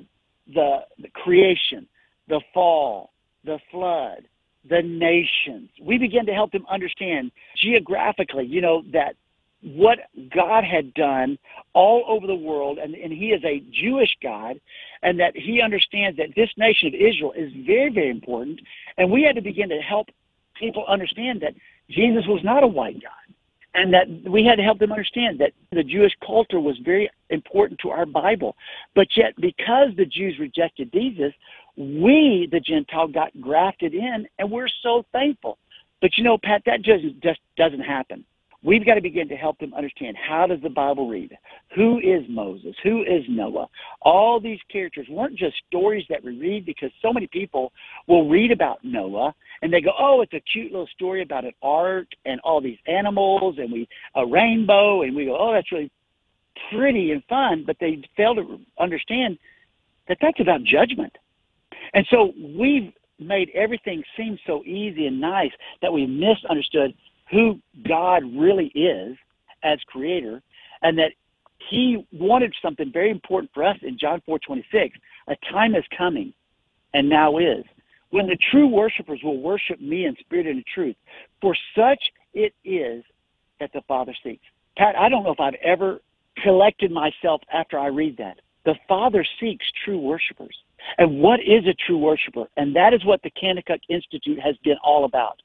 the, 0.53 0.79
the 1.00 1.09
creation, 1.09 1.88
the 2.27 2.41
fall, 2.53 3.12
the 3.43 3.59
flood, 3.71 4.27
the 4.70 4.82
nations. 4.82 5.70
We 5.82 5.98
began 5.98 6.25
to 6.27 6.34
help 6.34 6.51
them 6.51 6.65
understand 6.70 7.32
geographically, 7.58 8.46
you 8.46 8.62
know, 8.62 8.84
that 8.93 9.15
what 9.62 10.00
God 10.36 10.63
had 10.63 10.93
done 10.93 11.38
all 11.74 12.03
over 12.08 12.27
the 12.27 12.36
world, 12.36 12.77
and, 12.77 12.96
and 12.96 13.13
He 13.13 13.27
is 13.27 13.43
a 13.46 13.63
Jewish 13.72 14.15
God, 14.22 14.60
and 15.01 15.20
that 15.20 15.36
He 15.36 15.62
understands 15.62 16.17
that 16.17 16.36
this 16.36 16.50
nation 16.58 16.89
of 16.89 16.93
Israel 16.93 17.34
is 17.36 17.51
very, 17.65 17.89
very 17.89 18.10
important. 18.10 18.60
And 18.98 19.10
we 19.10 19.24
had 19.24 19.36
to 19.36 19.41
begin 19.41 19.70
to 19.70 19.79
help 19.79 20.08
people 20.55 20.86
understand 20.88 21.41
that 21.41 21.53
Jesus 21.89 22.24
was 22.27 22.41
not 22.43 22.63
a 22.63 22.67
white 22.67 23.01
God, 23.01 23.36
and 23.74 23.93
that 23.93 24.08
we 24.29 24.46
had 24.46 24.55
to 24.55 24.63
help 24.63 24.79
them 24.79 24.91
understand 24.91 25.39
that 25.39 25.53
the 25.72 25.84
Jewish 25.84 26.13
culture 26.25 26.60
was 26.60 26.77
very 26.84 27.10
important 27.29 27.79
to 27.82 27.89
our 27.89 28.05
Bible. 28.05 28.55
But 28.96 29.08
yet, 29.15 29.34
because 29.39 29.89
the 29.96 30.05
Jews 30.05 30.38
rejected 30.39 30.91
Jesus, 30.91 31.34
we, 31.75 32.47
the 32.51 32.59
Gentile, 32.59 33.07
got 33.07 33.29
grafted 33.41 33.93
in, 33.93 34.27
and 34.39 34.51
we're 34.51 34.69
so 34.81 35.03
thankful. 35.11 35.57
But 36.01 36.17
you 36.17 36.23
know, 36.23 36.37
Pat, 36.37 36.63
that 36.65 36.81
just, 36.81 37.05
just 37.21 37.39
doesn't 37.57 37.81
happen. 37.81 38.25
We've 38.63 38.85
got 38.85 38.95
to 38.95 39.01
begin 39.01 39.27
to 39.27 39.35
help 39.35 39.59
them 39.59 39.73
understand 39.73 40.15
how 40.15 40.47
does 40.47 40.61
the 40.61 40.69
Bible 40.69 41.09
read? 41.09 41.37
Who 41.75 41.99
is 41.99 42.23
Moses? 42.29 42.73
Who 42.81 43.01
is 43.01 43.23
Noah? 43.27 43.67
All 44.01 44.39
these 44.39 44.59
characters 44.71 45.05
weren't 45.09 45.37
just 45.37 45.55
stories 45.67 46.05
that 46.09 46.23
we 46.23 46.39
read 46.39 46.65
because 46.65 46.89
so 47.01 47.11
many 47.11 47.27
people 47.27 47.73
will 48.07 48.29
read 48.29 48.51
about 48.51 48.79
Noah 48.81 49.35
and 49.61 49.73
they 49.73 49.81
go, 49.81 49.91
"Oh, 49.99 50.21
it's 50.21 50.33
a 50.33 50.39
cute 50.39 50.71
little 50.71 50.87
story 50.87 51.21
about 51.21 51.43
an 51.43 51.51
ark 51.61 52.07
and 52.25 52.39
all 52.41 52.61
these 52.61 52.77
animals 52.87 53.57
and 53.57 53.69
we 53.69 53.87
a 54.15 54.25
rainbow," 54.25 55.01
and 55.01 55.13
we 55.13 55.25
go, 55.25 55.37
"Oh, 55.37 55.51
that's 55.51 55.71
really 55.71 55.91
pretty 56.69 57.11
and 57.11 57.23
fun," 57.25 57.65
but 57.65 57.77
they 57.79 58.01
fail 58.15 58.33
to 58.35 58.61
understand 58.79 59.39
that 60.07 60.19
that's 60.21 60.39
about 60.39 60.63
judgment. 60.63 61.17
And 61.93 62.05
so 62.09 62.33
we've 62.57 62.91
made 63.19 63.50
everything 63.53 64.03
seem 64.17 64.38
so 64.45 64.63
easy 64.65 65.07
and 65.07 65.21
nice 65.21 65.51
that 65.81 65.93
we 65.93 66.05
misunderstood 66.05 66.93
who 67.31 67.59
God 67.88 68.23
really 68.35 68.67
is 68.67 69.17
as 69.63 69.79
creator 69.88 70.41
and 70.81 70.97
that 70.97 71.13
he 71.69 72.05
wanted 72.12 72.53
something 72.62 72.91
very 72.91 73.09
important 73.09 73.51
for 73.53 73.63
us 73.63 73.77
in 73.81 73.97
John 73.97 74.21
4:26. 74.27 74.91
A 75.27 75.35
time 75.51 75.75
is 75.75 75.85
coming 75.97 76.33
and 76.93 77.07
now 77.07 77.38
is. 77.38 77.63
When 78.09 78.27
the 78.27 78.35
true 78.51 78.67
worshipers 78.67 79.21
will 79.23 79.39
worship 79.39 79.79
me 79.79 80.05
in 80.05 80.15
spirit 80.17 80.45
and 80.45 80.57
in 80.57 80.63
truth, 80.71 80.95
for 81.41 81.55
such 81.75 82.12
it 82.33 82.53
is 82.63 83.03
that 83.59 83.71
the 83.73 83.81
Father 83.88 84.13
seeks. 84.23 84.45
Pat, 84.77 84.95
I 84.97 85.09
don't 85.09 85.23
know 85.23 85.31
if 85.31 85.39
I've 85.39 85.55
ever 85.55 86.01
collected 86.43 86.91
myself 86.91 87.41
after 87.51 87.79
I 87.79 87.88
read 87.88 88.17
that. 88.17 88.39
The 88.65 88.75
Father 88.88 89.25
seeks 89.39 89.65
true 89.83 90.00
worshipers. 90.00 90.55
And 90.97 91.19
what 91.19 91.39
is 91.39 91.65
a 91.65 91.73
true 91.85 91.97
worshiper? 91.97 92.45
And 92.57 92.75
that 92.75 92.93
is 92.93 93.03
what 93.05 93.21
the 93.23 93.31
Kanakuk 93.31 93.79
Institute 93.89 94.39
has 94.39 94.55
been 94.63 94.77
all 94.83 95.05
about. 95.05 95.41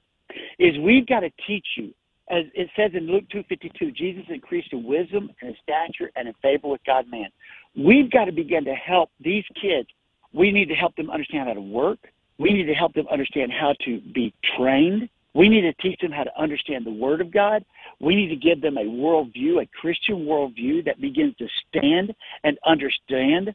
Is 0.59 0.78
we've 0.78 1.07
got 1.07 1.21
to 1.21 1.30
teach 1.47 1.66
you, 1.76 1.95
as 2.30 2.45
it 2.54 2.68
says 2.76 2.90
in 2.95 3.07
Luke 3.07 3.25
2:52, 3.33 3.95
Jesus 3.95 4.25
increased 4.28 4.73
in 4.73 4.85
wisdom 4.85 5.30
and 5.40 5.50
in 5.50 5.57
stature 5.62 6.11
and 6.16 6.28
in 6.28 6.35
favor 6.42 6.68
with 6.68 6.85
God 6.85 7.07
man. 7.11 7.30
We've 7.76 8.11
got 8.11 8.26
to 8.26 8.33
begin 8.33 8.64
to 8.64 8.75
help 8.75 9.11
these 9.21 9.45
kids. 9.61 9.88
We 10.33 10.52
need 10.52 10.68
to 10.68 10.75
help 10.75 10.95
them 10.97 11.11
understand 11.11 11.49
how 11.49 11.54
to 11.54 11.61
work. 11.61 11.99
We 12.38 12.52
need 12.52 12.66
to 12.66 12.75
help 12.75 12.92
them 12.95 13.07
understand 13.11 13.52
how 13.52 13.75
to 13.85 14.00
be 14.12 14.35
trained. 14.57 15.09
We 15.35 15.49
need 15.49 15.62
to 15.62 15.73
teach 15.75 16.00
them 16.00 16.12
how 16.12 16.25
to 16.25 16.40
understand 16.40 16.85
the 16.85 16.92
Word 16.92 17.21
of 17.21 17.30
God. 17.33 17.64
We 18.00 18.14
need 18.14 18.28
to 18.28 18.37
give 18.37 18.61
them 18.61 18.76
a 18.76 18.85
worldview, 18.85 19.62
a 19.62 19.66
Christian 19.80 20.26
worldview 20.26 20.85
that 20.85 21.00
begins 21.00 21.35
to 21.37 21.49
stand 21.68 22.14
and 22.45 22.59
understand 22.66 23.54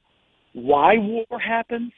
why 0.53 0.97
war 0.97 1.25
happens 1.39 1.91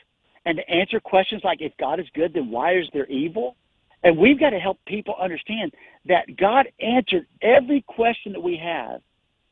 and 0.45 0.57
to 0.57 0.69
answer 0.69 0.99
questions 0.99 1.41
like 1.43 1.61
if 1.61 1.73
God 1.77 1.99
is 1.99 2.07
good, 2.13 2.33
then 2.33 2.49
why 2.49 2.77
is 2.77 2.85
there 2.93 3.07
evil? 3.07 3.55
And 4.03 4.17
we've 4.17 4.39
got 4.39 4.51
to 4.51 4.59
help 4.59 4.77
people 4.85 5.15
understand 5.19 5.73
that 6.05 6.37
God 6.37 6.67
answered 6.79 7.25
every 7.41 7.81
question 7.81 8.31
that 8.33 8.41
we 8.41 8.55
have 8.57 9.01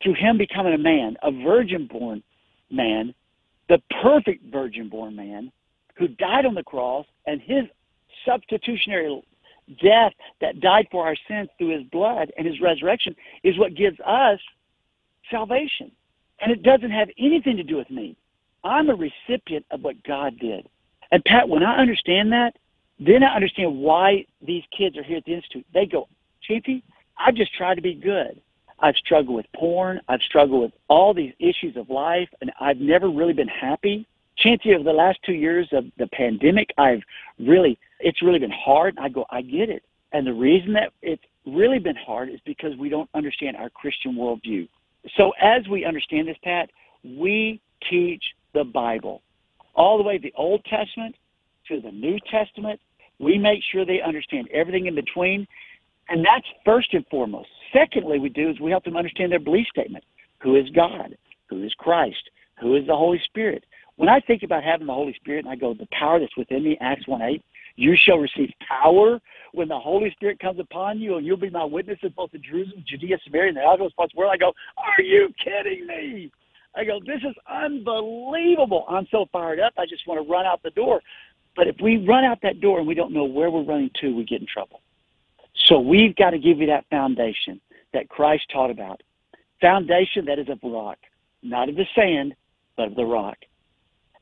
through 0.01 0.13
Him 0.15 0.37
becoming 0.37 0.73
a 0.73 0.77
man, 0.77 1.17
a 1.23 1.31
virgin 1.31 1.87
born 1.87 2.21
man, 2.69 3.13
the 3.69 3.81
perfect 4.01 4.51
virgin 4.51 4.89
born 4.89 5.15
man 5.15 5.51
who 5.95 6.07
died 6.07 6.45
on 6.45 6.53
the 6.53 6.63
cross 6.63 7.05
and 7.25 7.41
His 7.41 7.63
substitutionary 8.25 9.23
death 9.81 10.11
that 10.41 10.59
died 10.59 10.87
for 10.91 11.05
our 11.05 11.15
sins 11.27 11.49
through 11.57 11.75
His 11.75 11.87
blood 11.91 12.31
and 12.37 12.45
His 12.45 12.61
resurrection 12.61 13.15
is 13.43 13.57
what 13.57 13.75
gives 13.75 13.99
us 14.05 14.39
salvation. 15.31 15.91
And 16.41 16.51
it 16.51 16.61
doesn't 16.61 16.91
have 16.91 17.09
anything 17.17 17.57
to 17.57 17.63
do 17.63 17.77
with 17.77 17.89
me. 17.89 18.17
I'm 18.63 18.89
a 18.89 18.95
recipient 18.95 19.65
of 19.71 19.81
what 19.81 20.03
God 20.03 20.39
did. 20.39 20.67
And 21.11 21.23
Pat, 21.25 21.47
when 21.47 21.63
I 21.63 21.77
understand 21.77 22.31
that, 22.31 22.55
then 22.99 23.23
I 23.23 23.35
understand 23.35 23.77
why 23.77 24.25
these 24.41 24.63
kids 24.75 24.97
are 24.97 25.03
here 25.03 25.17
at 25.17 25.25
the 25.25 25.33
Institute. 25.33 25.65
They 25.73 25.85
go, 25.85 26.07
Chiefy, 26.41 26.83
I've 27.17 27.35
just 27.35 27.53
tried 27.53 27.75
to 27.75 27.81
be 27.81 27.93
good. 27.93 28.41
I've 28.79 28.95
struggled 28.95 29.35
with 29.35 29.45
porn. 29.55 30.01
I've 30.07 30.21
struggled 30.21 30.61
with 30.61 30.71
all 30.89 31.13
these 31.13 31.33
issues 31.39 31.77
of 31.77 31.89
life, 31.89 32.29
and 32.41 32.51
I've 32.59 32.77
never 32.77 33.09
really 33.09 33.33
been 33.33 33.47
happy. 33.47 34.05
Chancey, 34.37 34.73
over 34.73 34.83
the 34.83 34.91
last 34.91 35.19
two 35.25 35.33
years 35.33 35.67
of 35.71 35.85
the 35.97 36.07
pandemic, 36.07 36.69
I've 36.77 37.01
really, 37.39 37.77
it's 37.99 38.21
really 38.21 38.39
been 38.39 38.51
hard. 38.51 38.97
I 38.99 39.09
go, 39.09 39.25
I 39.29 39.41
get 39.41 39.69
it. 39.69 39.83
And 40.11 40.25
the 40.27 40.33
reason 40.33 40.73
that 40.73 40.91
it's 41.01 41.23
really 41.45 41.79
been 41.79 41.95
hard 41.95 42.29
is 42.29 42.39
because 42.45 42.75
we 42.77 42.89
don't 42.89 43.09
understand 43.13 43.57
our 43.57 43.69
Christian 43.69 44.15
worldview. 44.15 44.67
So 45.17 45.31
as 45.41 45.67
we 45.67 45.85
understand 45.85 46.27
this, 46.27 46.37
Pat, 46.43 46.69
we 47.03 47.61
teach 47.89 48.23
the 48.53 48.63
Bible 48.63 49.21
all 49.75 49.97
the 49.97 50.03
way 50.03 50.17
the 50.17 50.33
Old 50.35 50.63
Testament 50.65 51.15
to 51.67 51.81
the 51.81 51.91
New 51.91 52.17
Testament. 52.31 52.79
We 53.19 53.37
make 53.37 53.59
sure 53.71 53.85
they 53.85 54.01
understand 54.01 54.47
everything 54.53 54.87
in 54.87 54.95
between. 54.95 55.47
And 56.09 56.25
that's 56.25 56.45
first 56.65 56.93
and 56.93 57.05
foremost. 57.09 57.49
Secondly, 57.71 58.19
we 58.19 58.29
do 58.29 58.49
is 58.49 58.59
we 58.59 58.71
help 58.71 58.83
them 58.83 58.97
understand 58.97 59.31
their 59.31 59.39
belief 59.39 59.67
statement. 59.67 60.03
Who 60.41 60.55
is 60.55 60.69
God? 60.75 61.17
Who 61.49 61.63
is 61.63 61.73
Christ? 61.77 62.29
Who 62.59 62.75
is 62.75 62.85
the 62.87 62.95
Holy 62.95 63.21
Spirit? 63.25 63.63
When 63.95 64.09
I 64.09 64.19
think 64.19 64.43
about 64.43 64.63
having 64.63 64.87
the 64.87 64.93
Holy 64.93 65.13
Spirit 65.13 65.45
and 65.45 65.53
I 65.53 65.55
go, 65.55 65.73
the 65.73 65.87
power 65.97 66.19
that's 66.19 66.35
within 66.35 66.63
me, 66.63 66.77
Acts 66.81 67.07
1 67.07 67.21
8, 67.21 67.43
you 67.75 67.95
shall 68.05 68.17
receive 68.17 68.49
power 68.67 69.19
when 69.53 69.67
the 69.67 69.79
Holy 69.79 70.11
Spirit 70.11 70.39
comes 70.39 70.59
upon 70.59 70.99
you, 70.99 71.17
and 71.17 71.25
you'll 71.25 71.37
be 71.37 71.49
my 71.49 71.63
witnesses 71.63 72.11
both 72.15 72.33
in 72.33 72.41
Jerusalem, 72.43 72.83
Judea, 72.87 73.17
Samaria, 73.23 73.49
and 73.49 73.57
the 73.57 73.61
uttermost 73.61 73.95
parts 73.95 74.11
of 74.11 74.15
the 74.15 74.19
world. 74.19 74.33
I 74.33 74.37
go, 74.37 74.53
are 74.77 75.01
you 75.01 75.29
kidding 75.43 75.87
me? 75.87 76.31
I 76.75 76.83
go, 76.83 76.99
this 77.05 77.21
is 77.27 77.35
unbelievable. 77.47 78.85
I'm 78.89 79.07
so 79.11 79.25
fired 79.31 79.59
up. 79.59 79.73
I 79.77 79.85
just 79.85 80.07
want 80.07 80.25
to 80.25 80.31
run 80.31 80.45
out 80.45 80.63
the 80.63 80.71
door. 80.71 81.01
But 81.55 81.67
if 81.67 81.75
we 81.81 81.97
run 81.97 82.23
out 82.23 82.39
that 82.41 82.61
door 82.61 82.79
and 82.79 82.87
we 82.87 82.95
don't 82.95 83.13
know 83.13 83.25
where 83.25 83.51
we're 83.51 83.63
running 83.63 83.91
to, 84.01 84.15
we 84.15 84.23
get 84.23 84.41
in 84.41 84.47
trouble. 84.47 84.81
So 85.67 85.79
we've 85.79 86.15
got 86.15 86.31
to 86.31 86.39
give 86.39 86.57
you 86.57 86.67
that 86.67 86.85
foundation 86.89 87.61
that 87.93 88.09
Christ 88.09 88.45
taught 88.51 88.71
about. 88.71 89.01
Foundation 89.61 90.25
that 90.25 90.39
is 90.39 90.49
of 90.49 90.59
rock, 90.63 90.97
not 91.43 91.69
of 91.69 91.75
the 91.75 91.85
sand, 91.95 92.33
but 92.75 92.87
of 92.87 92.95
the 92.95 93.05
rock. 93.05 93.37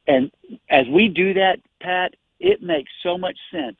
And 0.07 0.29
as 0.69 0.85
we 0.91 1.07
do 1.07 1.33
that, 1.35 1.59
Pat, 1.79 2.15
it 2.39 2.61
makes 2.61 2.91
so 3.01 3.17
much 3.17 3.37
sense. 3.51 3.77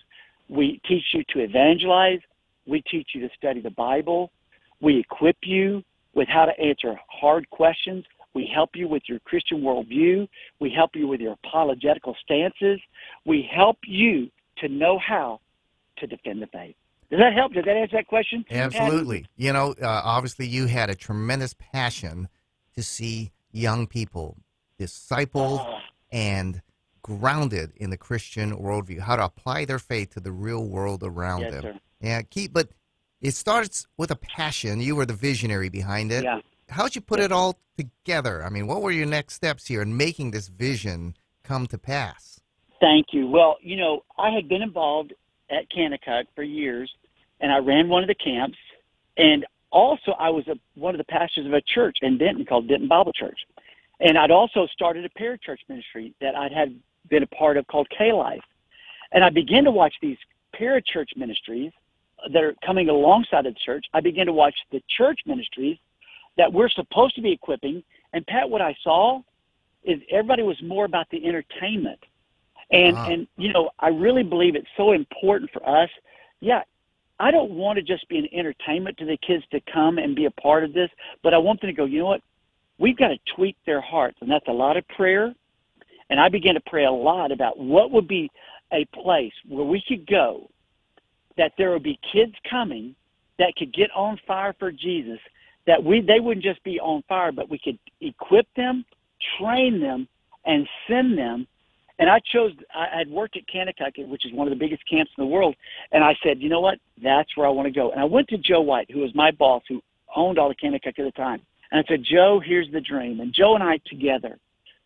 We 0.48 0.80
teach 0.88 1.04
you 1.14 1.24
to 1.30 1.40
evangelize. 1.40 2.20
We 2.66 2.82
teach 2.84 3.10
you 3.14 3.22
to 3.28 3.30
study 3.36 3.60
the 3.60 3.72
Bible. 3.72 4.32
We 4.80 5.00
equip 5.00 5.38
you 5.44 5.84
with 6.14 6.28
how 6.28 6.46
to 6.46 6.60
answer 6.60 6.96
hard 7.08 7.50
questions. 7.50 8.06
We 8.34 8.50
help 8.54 8.72
you 8.76 8.88
with 8.88 9.04
your 9.08 9.20
Christian 9.20 9.62
worldview. 9.62 10.28
We 10.60 10.72
help 10.72 10.92
you 10.96 11.08
with 11.08 11.20
your 11.20 11.34
apologetical 11.44 12.16
stances. 12.24 12.80
We 13.26 13.48
help 13.54 13.78
you 13.86 14.30
to 14.58 14.68
know 14.70 15.00
how 15.00 15.42
to 15.98 16.08
defend 16.08 16.42
the 16.42 16.48
faith. 16.48 16.76
Does 17.10 17.20
that 17.20 17.34
help? 17.34 17.54
Does 17.54 17.66
that 17.66 17.76
answer 17.76 17.98
that 17.98 18.08
question? 18.08 18.46
Absolutely. 18.50 19.26
You 19.36 19.52
know, 19.52 19.76
uh, 19.82 20.02
obviously, 20.04 20.48
you 20.48 20.68
had 20.68 20.90
a 20.90 20.96
tremendous 20.96 21.54
passion 21.60 22.30
to 22.76 22.82
see 22.82 23.32
young 23.52 23.86
people 23.86 24.38
discipled 24.80 25.60
Oh. 25.66 25.80
and 26.12 26.62
grounded 27.02 27.74
in 27.76 27.90
the 27.90 27.98
Christian 27.98 28.56
worldview, 28.56 29.00
how 29.02 29.18
to 29.18 29.26
apply 29.26 29.66
their 29.66 29.80
faith 29.80 30.14
to 30.14 30.20
the 30.22 30.32
real 30.32 30.64
world 30.66 31.04
around 31.04 31.42
Yes, 31.42 31.52
them. 31.52 31.62
sir. 31.64 31.80
Yeah, 32.00 32.22
keep, 32.22 32.54
but 32.54 32.70
it 33.20 33.32
starts 33.32 33.88
with 33.98 34.10
a 34.12 34.16
passion. 34.16 34.80
You 34.80 34.96
were 34.96 35.06
the 35.06 35.14
visionary 35.14 35.68
behind 35.70 36.12
it. 36.12 36.24
Yeah. 36.24 36.40
How'd 36.72 36.96
you 36.96 37.02
put 37.02 37.20
it 37.20 37.34
all 37.34 37.60
together? 37.78 38.44
I 38.44 38.50
mean, 38.50 38.66
what 38.66 38.82
were 38.82 38.92
your 38.92 39.06
next 39.06 39.34
steps 39.34 39.68
here 39.68 39.82
in 39.82 39.98
making 39.98 40.32
this 40.32 40.48
vision 40.48 41.16
come 41.44 41.68
to 41.68 41.78
pass? 41.78 42.40
Thank 42.80 43.08
you. 43.12 43.28
Well, 43.28 43.58
you 43.62 43.76
know, 43.76 44.04
I 44.18 44.30
had 44.32 44.48
been 44.48 44.62
involved 44.62 45.14
at 45.50 45.70
Kanakuk 45.70 46.26
for 46.34 46.44
years, 46.44 46.90
and 47.42 47.52
I 47.52 47.58
ran 47.58 47.90
one 47.90 48.04
of 48.04 48.08
the 48.08 48.16
camps, 48.16 48.58
and 49.18 49.46
also 49.70 50.14
I 50.18 50.30
was 50.30 50.48
a, 50.48 50.56
one 50.76 50.96
of 50.96 50.98
the 50.98 51.04
pastors 51.04 51.46
of 51.46 51.54
a 51.54 51.62
church 51.62 51.98
in 52.02 52.18
Denton 52.18 52.46
called 52.46 52.70
Denton 52.70 52.88
Bible 52.88 53.12
Church, 53.12 53.40
and 54.00 54.18
I'd 54.18 54.32
also 54.32 54.66
started 54.68 55.04
a 55.04 55.10
parachurch 55.10 55.60
ministry 55.68 56.14
that 56.22 56.36
I'd 56.36 56.54
had 56.54 56.80
been 57.10 57.24
a 57.24 57.28
part 57.28 57.58
of 57.58 57.68
called 57.68 57.88
K 57.96 58.14
Life, 58.14 58.44
and 59.12 59.26
I 59.26 59.30
began 59.30 59.66
to 59.66 59.72
watch 59.72 59.96
these 60.02 60.18
parachurch 60.56 61.18
ministries 61.18 61.74
that 62.32 62.44
are 62.44 62.56
coming 62.66 62.88
alongside 62.88 63.46
of 63.46 63.56
the 63.56 63.60
church. 63.64 63.86
I 63.94 64.00
began 64.00 64.28
to 64.28 64.34
watch 64.34 64.56
the 64.72 64.82
church 64.98 65.20
ministries 65.26 65.78
that 66.38 66.52
we're 66.52 66.70
supposed 66.70 67.16
to 67.16 67.22
be 67.22 67.32
equipping, 67.32 67.84
and 68.14 68.26
Pat, 68.28 68.50
what 68.50 68.62
I 68.62 68.76
saw 68.84 69.22
is 69.84 70.00
everybody 70.10 70.44
was 70.44 70.62
more 70.62 70.86
about 70.86 71.08
the 71.10 71.26
entertainment. 71.26 72.00
And 72.72 72.96
Wow. 72.96 73.06
and 73.08 73.28
you 73.38 73.52
know, 73.52 73.70
I 73.80 73.90
really 73.90 74.24
believe 74.24 74.56
it's 74.56 74.68
so 74.78 74.92
important 74.94 75.52
for 75.52 75.68
us. 75.68 75.90
Yeah, 76.40 76.64
I 77.20 77.32
don't 77.32 77.52
want 77.52 77.78
to 77.78 77.84
just 77.84 78.08
be 78.08 78.18
an 78.18 78.28
entertainment 78.34 78.98
to 78.98 79.06
the 79.06 79.18
kids 79.18 79.44
to 79.52 79.60
come 79.72 79.98
and 79.98 80.16
be 80.16 80.26
a 80.26 80.32
part 80.32 80.64
of 80.64 80.74
this, 80.74 80.90
but 81.22 81.34
I 81.34 81.38
want 81.38 81.62
them 81.62 81.70
to 81.70 81.74
go, 81.74 81.86
you 81.86 82.00
know 82.00 82.06
what? 82.06 82.22
We've 82.80 82.98
got 82.98 83.10
to 83.10 83.18
tweak 83.36 83.58
their 83.66 83.82
hearts, 83.82 84.18
and 84.22 84.32
that's 84.32 84.48
a 84.48 84.54
lot 84.54 84.78
of 84.78 84.88
prayer. 84.90 85.34
And 86.10 86.20
I 86.20 86.30
began 86.30 86.56
to 86.56 86.62
pray 86.66 86.86
a 86.86 86.92
lot 86.92 87.32
about 87.32 87.60
what 87.60 87.92
would 87.92 88.08
be 88.08 88.30
a 88.74 88.86
place 88.86 89.34
where 89.48 89.66
we 89.66 89.84
could 89.88 90.08
go 90.08 90.50
that 91.38 91.54
there 91.58 91.72
would 91.72 91.84
be 91.84 92.00
kids 92.12 92.34
coming 92.50 92.96
that 93.40 93.56
could 93.56 93.74
get 93.74 93.90
on 93.96 94.20
fire 94.28 94.54
for 94.60 94.72
Jesus, 94.72 95.20
that 95.68 95.84
we 95.84 96.02
they 96.02 96.20
wouldn't 96.20 96.44
just 96.44 96.64
be 96.64 96.80
on 96.80 97.04
fire, 97.08 97.32
but 97.32 97.50
we 97.50 97.60
could 97.60 97.78
equip 98.00 98.48
them, 98.56 98.86
train 99.40 99.80
them, 99.80 100.08
and 100.46 100.68
send 100.88 101.18
them. 101.18 101.48
And 102.00 102.10
I 102.10 102.20
chose. 102.34 102.52
I 102.74 102.98
had 102.98 103.10
worked 103.10 103.38
at 103.38 103.44
Kanakuk, 103.48 104.08
which 104.08 104.26
is 104.26 104.34
one 104.34 104.48
of 104.48 104.52
the 104.52 104.60
biggest 104.60 104.84
camps 104.90 105.12
in 105.18 105.24
the 105.24 105.30
world, 105.30 105.56
and 105.92 106.04
I 106.04 106.16
said, 106.24 106.42
you 106.42 106.50
know 106.50 106.62
what? 106.62 106.80
That's 107.02 107.36
where 107.38 107.46
I 107.46 107.52
want 107.52 107.68
to 107.68 107.72
go. 107.72 107.92
And 107.92 108.00
I 108.00 108.06
went 108.06 108.28
to 108.30 108.38
Joe 108.38 108.62
White, 108.62 108.90
who 108.90 109.00
was 109.00 109.14
my 109.14 109.32
boss, 109.32 109.62
who 109.70 109.82
owned 110.16 110.40
all 110.40 110.50
the 110.50 110.56
Kanakuk 110.56 110.98
at 110.98 111.06
the 111.06 111.12
time, 111.12 111.42
and 111.72 111.84
I 111.84 111.88
said, 111.88 112.04
Joe, 112.04 112.42
here's 112.44 112.72
the 112.72 112.82
dream. 112.82 113.20
And 113.20 113.34
Joe 113.34 113.56
and 113.56 113.64
I 113.64 113.80
together, 113.86 114.38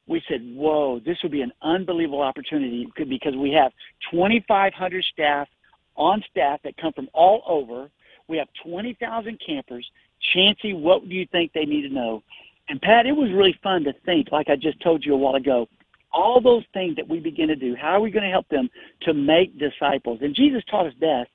we 0.07 0.21
said, 0.27 0.41
whoa, 0.43 0.99
this 0.99 1.17
would 1.23 1.31
be 1.31 1.41
an 1.41 1.51
unbelievable 1.61 2.21
opportunity 2.21 2.87
because 2.95 3.35
we 3.35 3.51
have 3.51 3.71
2,500 4.11 5.03
staff 5.11 5.47
on 5.95 6.23
staff 6.29 6.59
that 6.63 6.77
come 6.77 6.93
from 6.93 7.09
all 7.13 7.43
over. 7.47 7.89
We 8.27 8.37
have 8.37 8.47
20,000 8.63 9.39
campers. 9.45 9.89
Chancey, 10.33 10.73
what 10.73 11.07
do 11.07 11.15
you 11.15 11.27
think 11.31 11.53
they 11.53 11.65
need 11.65 11.87
to 11.87 11.93
know? 11.93 12.23
And 12.67 12.81
Pat, 12.81 13.05
it 13.05 13.11
was 13.11 13.31
really 13.31 13.57
fun 13.61 13.83
to 13.83 13.93
think, 14.05 14.31
like 14.31 14.49
I 14.49 14.55
just 14.55 14.81
told 14.81 15.05
you 15.05 15.13
a 15.13 15.17
while 15.17 15.35
ago, 15.35 15.67
all 16.11 16.41
those 16.41 16.63
things 16.73 16.95
that 16.95 17.07
we 17.07 17.19
begin 17.19 17.49
to 17.49 17.55
do, 17.55 17.75
how 17.75 17.89
are 17.89 17.99
we 17.99 18.09
going 18.09 18.23
to 18.23 18.31
help 18.31 18.47
them 18.49 18.69
to 19.01 19.13
make 19.13 19.59
disciples? 19.59 20.19
And 20.21 20.33
Jesus 20.33 20.63
taught 20.69 20.87
us 20.87 20.93
best 20.99 21.29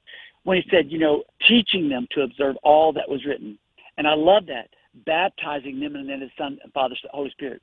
when 0.45 0.57
he 0.57 0.69
said, 0.71 0.91
you 0.91 0.99
know, 0.99 1.23
teaching 1.47 1.89
them 1.89 2.07
to 2.13 2.23
observe 2.23 2.57
all 2.63 2.93
that 2.95 3.09
was 3.09 3.25
written. 3.27 3.59
And 3.99 4.09
I 4.09 4.15
love 4.15 4.47
that, 4.47 4.71
baptizing 5.05 5.79
them 5.79 5.95
in 5.95 6.07
the 6.07 6.09
name 6.09 6.23
of 6.23 6.31
the 6.31 6.43
Son, 6.43 6.59
Father, 6.73 6.97
Holy 7.11 7.31
Spirit. 7.31 7.63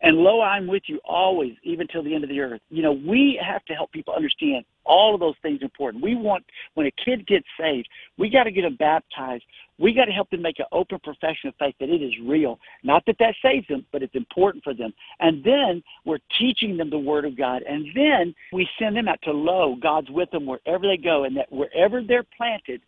And 0.00 0.18
lo, 0.18 0.40
I'm 0.40 0.68
with 0.68 0.84
you 0.86 1.00
always, 1.04 1.54
even 1.64 1.88
till 1.88 2.04
the 2.04 2.14
end 2.14 2.22
of 2.22 2.30
the 2.30 2.40
earth. 2.40 2.60
You 2.70 2.82
know, 2.82 2.92
we 2.92 3.40
have 3.44 3.64
to 3.64 3.74
help 3.74 3.90
people 3.90 4.14
understand 4.14 4.64
all 4.84 5.12
of 5.12 5.20
those 5.20 5.34
things 5.42 5.60
are 5.60 5.64
important. 5.64 6.02
We 6.02 6.14
want, 6.14 6.44
when 6.74 6.86
a 6.86 6.90
kid 7.04 7.26
gets 7.26 7.46
saved, 7.60 7.88
we 8.16 8.30
got 8.30 8.44
to 8.44 8.52
get 8.52 8.62
them 8.62 8.76
baptized. 8.76 9.42
We 9.78 9.92
got 9.92 10.06
to 10.06 10.12
help 10.12 10.30
them 10.30 10.42
make 10.42 10.60
an 10.60 10.66
open 10.72 11.00
profession 11.00 11.48
of 11.48 11.54
faith 11.58 11.74
that 11.80 11.88
it 11.88 12.02
is 12.02 12.12
real. 12.24 12.58
Not 12.84 13.04
that 13.06 13.16
that 13.18 13.34
saves 13.42 13.66
them, 13.66 13.84
but 13.92 14.02
it's 14.02 14.14
important 14.14 14.62
for 14.62 14.72
them. 14.72 14.92
And 15.18 15.42
then 15.44 15.82
we're 16.04 16.18
teaching 16.38 16.76
them 16.76 16.90
the 16.90 16.98
Word 16.98 17.24
of 17.24 17.36
God. 17.36 17.62
And 17.68 17.86
then 17.94 18.34
we 18.52 18.68
send 18.78 18.96
them 18.96 19.08
out 19.08 19.20
to 19.24 19.32
lo, 19.32 19.76
God's 19.80 20.10
with 20.10 20.30
them 20.30 20.46
wherever 20.46 20.86
they 20.86 20.96
go, 20.96 21.24
and 21.24 21.36
that 21.36 21.50
wherever 21.50 22.02
they're 22.02 22.26
planted, 22.36 22.80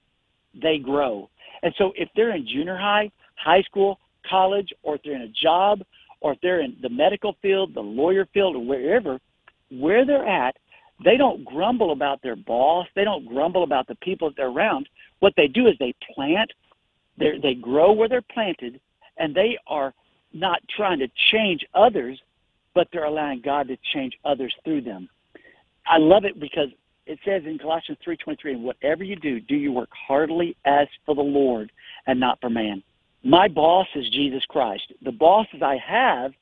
they 0.61 0.79
grow. 0.79 1.29
And 1.63 1.75
so 1.77 1.93
if 1.97 2.09
they're 2.15 2.35
in 2.35 2.47
junior 2.47 2.77
high, 2.77 3.11
high 3.37 3.63
school, 3.63 3.99
college, 4.29 4.73
or 4.83 4.95
if 4.97 5.03
they're 5.03 5.17
in 5.17 5.23
a 5.23 5.29
job, 5.29 5.83
or 6.21 6.33
if 6.33 6.41
they're 6.43 6.61
in 6.61 6.77
the 6.83 6.89
medical 6.89 7.35
field, 7.41 7.75
the 7.75 7.81
lawyer 7.81 8.27
field, 8.33 8.57
or 8.57 8.65
wherever, 8.65 9.19
where 9.71 10.05
they're 10.05 10.27
at, 10.27 10.57
they 11.03 11.17
don't 11.17 11.45
grumble 11.45 11.93
about 11.93 12.21
their 12.23 12.37
boss. 12.37 12.87
They 12.95 13.05
don't 13.05 13.27
grumble 13.27 13.63
about 13.63 13.87
the 13.87 13.95
people 13.97 14.29
that 14.29 14.37
they're 14.37 14.49
around. 14.49 14.89
What 15.21 15.33
they 15.37 15.47
do 15.47 15.67
is 15.67 15.75
they 15.79 15.95
plant, 16.15 16.53
they 17.17 17.55
grow 17.55 17.93
where 17.93 18.09
they're 18.09 18.21
planted, 18.21 18.81
and 19.17 19.35
they 19.35 19.59
are 19.67 19.95
not 20.33 20.61
trying 20.77 20.99
to 20.99 21.09
change 21.33 21.65
others, 21.75 22.21
but 22.75 22.89
they're 22.93 23.05
allowing 23.05 23.41
God 23.41 23.69
to 23.69 23.77
change 23.95 24.15
others 24.25 24.55
through 24.65 24.83
them. 24.83 25.09
I 25.87 25.99
love 25.99 26.25
it 26.25 26.39
because 26.39 26.69
it 27.07 27.19
says 27.25 27.45
in 27.45 27.59
Colossians 27.59 27.99
3:23, 28.05 28.53
"And 28.53 28.63
whatever 28.63 29.03
you 29.03 29.17
do, 29.17 29.41
do 29.41 29.57
your 29.57 29.73
work 29.73 29.91
heartily 29.93 30.55
as 30.65 30.87
for 31.05 31.15
the 31.15 31.23
Lord 31.23 31.73
and 32.07 32.21
not 32.21 32.41
for 32.41 32.51
man." 32.51 32.83
My 33.23 33.49
boss 33.49 33.87
is 33.95 34.09
Jesus 34.11 34.45
Christ. 34.49 34.93
The 35.03 35.13
bosses 35.13 35.63
I 35.63 35.77
have, 35.77 36.33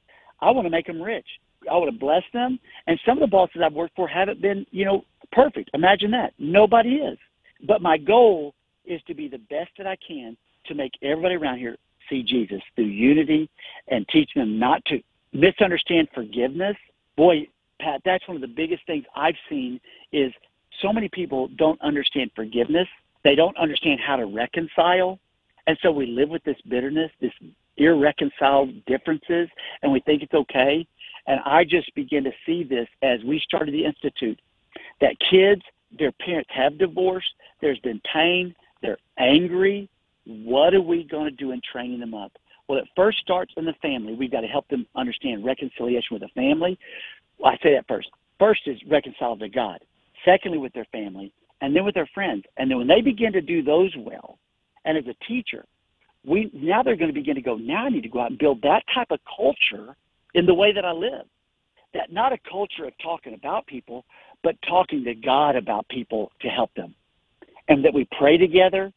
I 0.41 0.51
want 0.51 0.67
to 0.67 0.71
make 0.71 0.87
them 0.87 1.03
rich. 1.03 1.27
I 1.71 1.77
want 1.77 1.93
to 1.93 1.99
bless 1.99 2.23
them. 2.33 2.59
And 2.87 3.01
some 3.05 3.19
of 3.19 3.21
the 3.21 3.27
bosses 3.27 3.63
I've 3.65 3.73
worked 3.73 3.97
for 3.97 4.07
haven't 4.07 4.41
been, 4.41 4.65
you 4.71 4.85
know, 4.85 5.05
perfect. 5.33 5.71
Imagine 5.75 6.11
that. 6.13 6.35
Nobody 6.39 6.97
is. 6.97 7.19
But 7.67 7.83
my 7.83 7.99
goal 7.99 8.55
is 8.85 9.01
to 9.09 9.15
be 9.15 9.29
the 9.29 9.39
best 9.39 9.71
that 9.77 9.87
I 9.87 9.97
can 9.97 10.37
to 10.67 10.75
make 10.75 10.93
everybody 11.03 11.35
around 11.35 11.59
here 11.59 11.77
see 12.09 12.23
Jesus 12.23 12.63
through 12.75 12.87
unity 12.87 13.51
and 13.89 14.07
teach 14.09 14.31
them 14.35 14.59
not 14.59 14.85
to 14.87 15.03
misunderstand 15.33 16.09
forgiveness. 16.15 16.77
Boy, 17.17 17.49
Pat, 17.81 18.01
that's 18.05 18.27
one 18.27 18.37
of 18.37 18.41
the 18.41 18.49
biggest 18.49 18.87
things 18.87 19.05
I've 19.15 19.37
seen 19.49 19.81
is 20.13 20.33
so 20.81 20.93
many 20.93 21.09
people 21.09 21.49
don't 21.57 21.81
understand 21.81 22.31
forgiveness. 22.35 22.89
They 23.25 23.35
don't 23.35 23.57
understand 23.59 24.01
how 24.01 24.17
to 24.17 24.27
reconcile. 24.27 25.19
And 25.69 25.77
so 25.83 25.93
we 25.93 26.07
live 26.07 26.31
with 26.31 26.43
this 26.45 26.57
bitterness, 26.67 27.11
this 27.21 27.31
irreconciled 27.77 28.71
differences, 28.87 29.51
and 29.83 29.93
we 29.93 30.01
think 30.01 30.23
it's 30.23 30.33
okay. 30.33 30.87
And 31.27 31.41
I 31.45 31.65
just 31.65 31.95
begin 31.95 32.25
to 32.25 32.33
see 32.47 32.65
this 32.65 32.89
as 33.03 33.23
we 33.23 33.39
started 33.45 33.75
the 33.75 33.85
Institute 33.85 34.41
that 35.03 35.15
kids, 35.31 35.61
their 35.99 36.11
parents 36.13 36.49
have 36.55 36.79
divorced, 36.79 37.29
there's 37.61 37.79
been 37.81 38.01
pain, 38.11 38.55
they're 38.81 38.97
angry. 39.19 39.91
What 40.25 40.73
are 40.73 40.81
we 40.81 41.05
going 41.05 41.27
to 41.27 41.37
do 41.37 41.53
in 41.53 41.61
training 41.71 42.01
them 42.01 42.15
up? 42.15 42.33
Well, 42.67 42.79
it 42.79 42.89
first 42.97 43.19
starts 43.19 43.53
in 43.59 43.67
the 43.67 43.75
family. 43.83 44.15
We've 44.15 44.33
got 44.33 44.41
to 44.41 44.47
help 44.47 44.67
them 44.69 44.87
understand 44.97 45.45
reconciliation 45.45 46.09
with 46.13 46.23
the 46.23 46.29
family. 46.29 46.79
Well, 47.39 47.53
I 47.53 47.63
say 47.63 47.75
that 47.75 47.87
first. 47.87 48.09
First 48.39 48.63
is 48.67 48.79
reconcile 48.89 49.37
to 49.37 49.51
God. 49.51 49.81
Secondly, 50.25 50.57
with 50.57 50.73
their 50.73 50.87
family, 50.93 51.31
and 51.61 51.77
then 51.77 51.85
with 51.85 51.95
their 51.95 52.09
friends. 52.15 52.45
And 52.57 52.71
then 52.71 52.79
when 52.79 52.89
they 52.89 53.03
begin 53.03 53.33
to 53.35 53.43
do 53.43 53.63
those 53.63 53.95
well, 53.99 54.39
and 54.88 54.97
as 54.97 55.04
a 55.07 55.25
teacher, 55.26 55.66
we 56.26 56.50
now 56.54 56.83
they're 56.83 56.97
going 56.97 57.11
to 57.11 57.14
begin 57.14 57.35
to 57.35 57.42
go. 57.42 57.57
Now 57.57 57.85
I 57.85 57.88
need 57.90 58.02
to 58.04 58.09
go 58.09 58.21
out 58.21 58.30
and 58.30 58.38
build 58.38 58.62
that 58.62 58.83
type 58.95 59.09
of 59.11 59.21
culture 59.37 59.95
in 60.35 60.47
the 60.47 60.54
way 60.54 60.73
that 60.73 60.85
I 60.85 60.92
live. 60.92 61.26
That 61.92 62.11
not 62.11 62.33
a 62.33 62.38
culture 62.50 62.87
of 62.87 62.95
talking 63.02 63.35
about 63.35 63.66
people, 63.66 64.07
but 64.42 64.57
talking 64.66 65.04
to 65.04 65.14
God 65.14 65.57
about 65.57 65.87
people 65.88 66.33
to 66.40 66.49
help 66.49 66.73
them, 66.75 66.95
and 67.68 67.85
that 67.85 67.92
we 67.92 68.09
pray 68.18 68.38
together, 68.38 68.90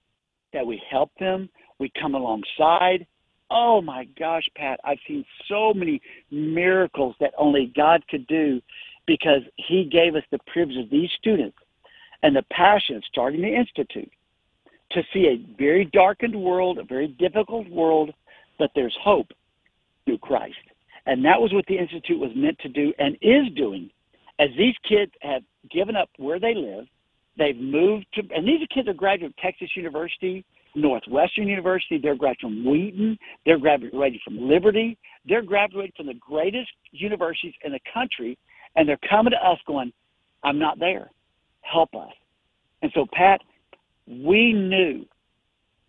that 0.53 0.65
we 0.65 0.81
help 0.89 1.11
them, 1.19 1.49
we 1.77 1.91
come 1.99 2.15
alongside. 2.15 3.05
Oh 3.49 3.81
my 3.81 4.05
gosh, 4.17 4.47
Pat, 4.55 4.79
I've 4.85 4.99
seen 5.05 5.25
so 5.49 5.73
many 5.73 6.01
miracles 6.31 7.15
that 7.19 7.33
only 7.37 7.73
God 7.75 8.01
could 8.09 8.25
do 8.27 8.61
because 9.07 9.41
He 9.57 9.89
gave 9.91 10.15
us 10.15 10.23
the 10.31 10.39
privilege 10.53 10.77
of 10.77 10.89
these 10.89 11.09
students 11.19 11.57
and 12.23 12.33
the 12.33 12.45
passion 12.49 12.95
of 12.95 13.03
starting 13.11 13.41
the 13.41 13.53
Institute 13.53 14.09
to 14.93 15.03
see 15.13 15.27
a 15.27 15.57
very 15.57 15.85
darkened 15.85 16.35
world, 16.35 16.77
a 16.77 16.83
very 16.83 17.07
difficult 17.07 17.67
world, 17.69 18.11
but 18.59 18.71
there's 18.75 18.95
hope 19.01 19.27
through 20.05 20.19
Christ. 20.19 20.57
And 21.05 21.25
that 21.25 21.41
was 21.41 21.53
what 21.53 21.65
the 21.67 21.77
Institute 21.77 22.19
was 22.19 22.31
meant 22.35 22.59
to 22.59 22.69
do 22.69 22.93
and 22.99 23.17
is 23.21 23.51
doing. 23.55 23.89
As 24.39 24.49
these 24.57 24.75
kids 24.87 25.11
have 25.21 25.43
given 25.69 25.95
up 25.95 26.09
where 26.17 26.39
they 26.39 26.53
live, 26.53 26.85
they've 27.37 27.57
moved 27.57 28.05
to, 28.13 28.21
and 28.35 28.47
these 28.47 28.67
kids 28.73 28.87
are 28.87 28.93
graduating 28.93 29.33
from 29.35 29.51
Texas 29.51 29.69
University, 29.75 30.45
Northwestern 30.75 31.47
University, 31.47 31.97
they're 31.97 32.15
graduating 32.15 32.63
from 32.63 32.71
Wheaton, 32.71 33.17
they're 33.45 33.59
graduating 33.59 34.19
from 34.23 34.37
Liberty, 34.37 34.97
they're 35.27 35.41
graduating 35.41 35.93
from 35.97 36.07
the 36.07 36.13
greatest 36.15 36.71
universities 36.91 37.53
in 37.63 37.71
the 37.71 37.79
country, 37.93 38.37
and 38.75 38.87
they're 38.87 38.99
coming 39.09 39.31
to 39.31 39.37
us 39.37 39.59
going, 39.67 39.91
I'm 40.43 40.57
not 40.57 40.79
there. 40.79 41.11
Help 41.61 41.93
us. 41.95 42.13
And 42.81 42.91
so, 42.95 43.05
Pat, 43.13 43.41
we 44.07 44.53
knew 44.53 45.05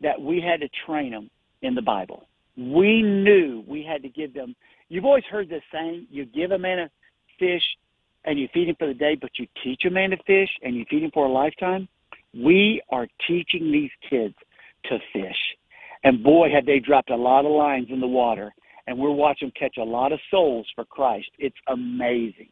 that 0.00 0.20
we 0.20 0.40
had 0.40 0.60
to 0.60 0.68
train 0.86 1.12
them 1.12 1.30
in 1.62 1.74
the 1.74 1.82
Bible. 1.82 2.28
We 2.56 3.02
knew 3.02 3.64
we 3.66 3.82
had 3.82 4.02
to 4.02 4.08
give 4.08 4.34
them. 4.34 4.54
You've 4.88 5.04
always 5.04 5.24
heard 5.30 5.48
this 5.48 5.62
saying: 5.72 6.06
you 6.10 6.26
give 6.26 6.50
a 6.50 6.58
man 6.58 6.80
a 6.80 6.90
fish 7.38 7.62
and 8.24 8.38
you 8.38 8.48
feed 8.52 8.68
him 8.68 8.76
for 8.78 8.86
the 8.86 8.94
day, 8.94 9.16
but 9.20 9.30
you 9.38 9.46
teach 9.64 9.82
a 9.86 9.90
man 9.90 10.10
to 10.10 10.16
fish 10.26 10.50
and 10.62 10.76
you 10.76 10.84
feed 10.90 11.02
him 11.02 11.10
for 11.12 11.26
a 11.26 11.32
lifetime. 11.32 11.88
We 12.34 12.82
are 12.90 13.06
teaching 13.26 13.72
these 13.72 13.90
kids 14.08 14.34
to 14.84 14.98
fish, 15.12 15.36
and 16.04 16.22
boy, 16.22 16.48
have 16.52 16.66
they 16.66 16.78
dropped 16.78 17.10
a 17.10 17.16
lot 17.16 17.44
of 17.44 17.52
lines 17.52 17.88
in 17.90 18.00
the 18.00 18.06
water, 18.06 18.52
and 18.86 18.98
we're 18.98 19.10
watching 19.10 19.48
them 19.48 19.54
catch 19.58 19.76
a 19.78 19.84
lot 19.84 20.12
of 20.12 20.20
souls 20.30 20.66
for 20.74 20.84
Christ. 20.84 21.28
It's 21.38 21.56
amazing. 21.68 22.48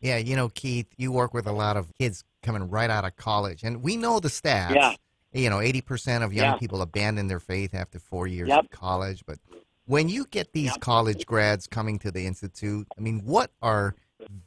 Yeah, 0.00 0.16
you 0.18 0.36
know, 0.36 0.48
Keith, 0.48 0.86
you 0.96 1.10
work 1.10 1.34
with 1.34 1.46
a 1.46 1.52
lot 1.52 1.76
of 1.76 1.92
kids 1.98 2.24
coming 2.42 2.68
right 2.70 2.88
out 2.90 3.04
of 3.04 3.16
college, 3.16 3.62
and 3.64 3.82
we 3.82 3.96
know 3.96 4.20
the 4.20 4.28
stats. 4.28 4.74
Yeah. 4.74 4.94
You 5.32 5.50
know, 5.50 5.58
80% 5.60 6.22
of 6.24 6.32
young 6.32 6.52
Yeah. 6.52 6.56
people 6.56 6.80
abandon 6.82 7.26
their 7.26 7.40
faith 7.40 7.74
after 7.74 7.98
four 7.98 8.26
years 8.26 8.48
Yep. 8.48 8.64
of 8.64 8.70
college. 8.70 9.22
But 9.26 9.38
when 9.86 10.08
you 10.08 10.24
get 10.26 10.52
these 10.52 10.70
Yep. 10.70 10.80
college 10.80 11.26
grads 11.26 11.66
coming 11.66 11.98
to 11.98 12.10
the 12.10 12.26
Institute, 12.26 12.86
I 12.96 13.00
mean, 13.00 13.20
what 13.24 13.50
are 13.60 13.94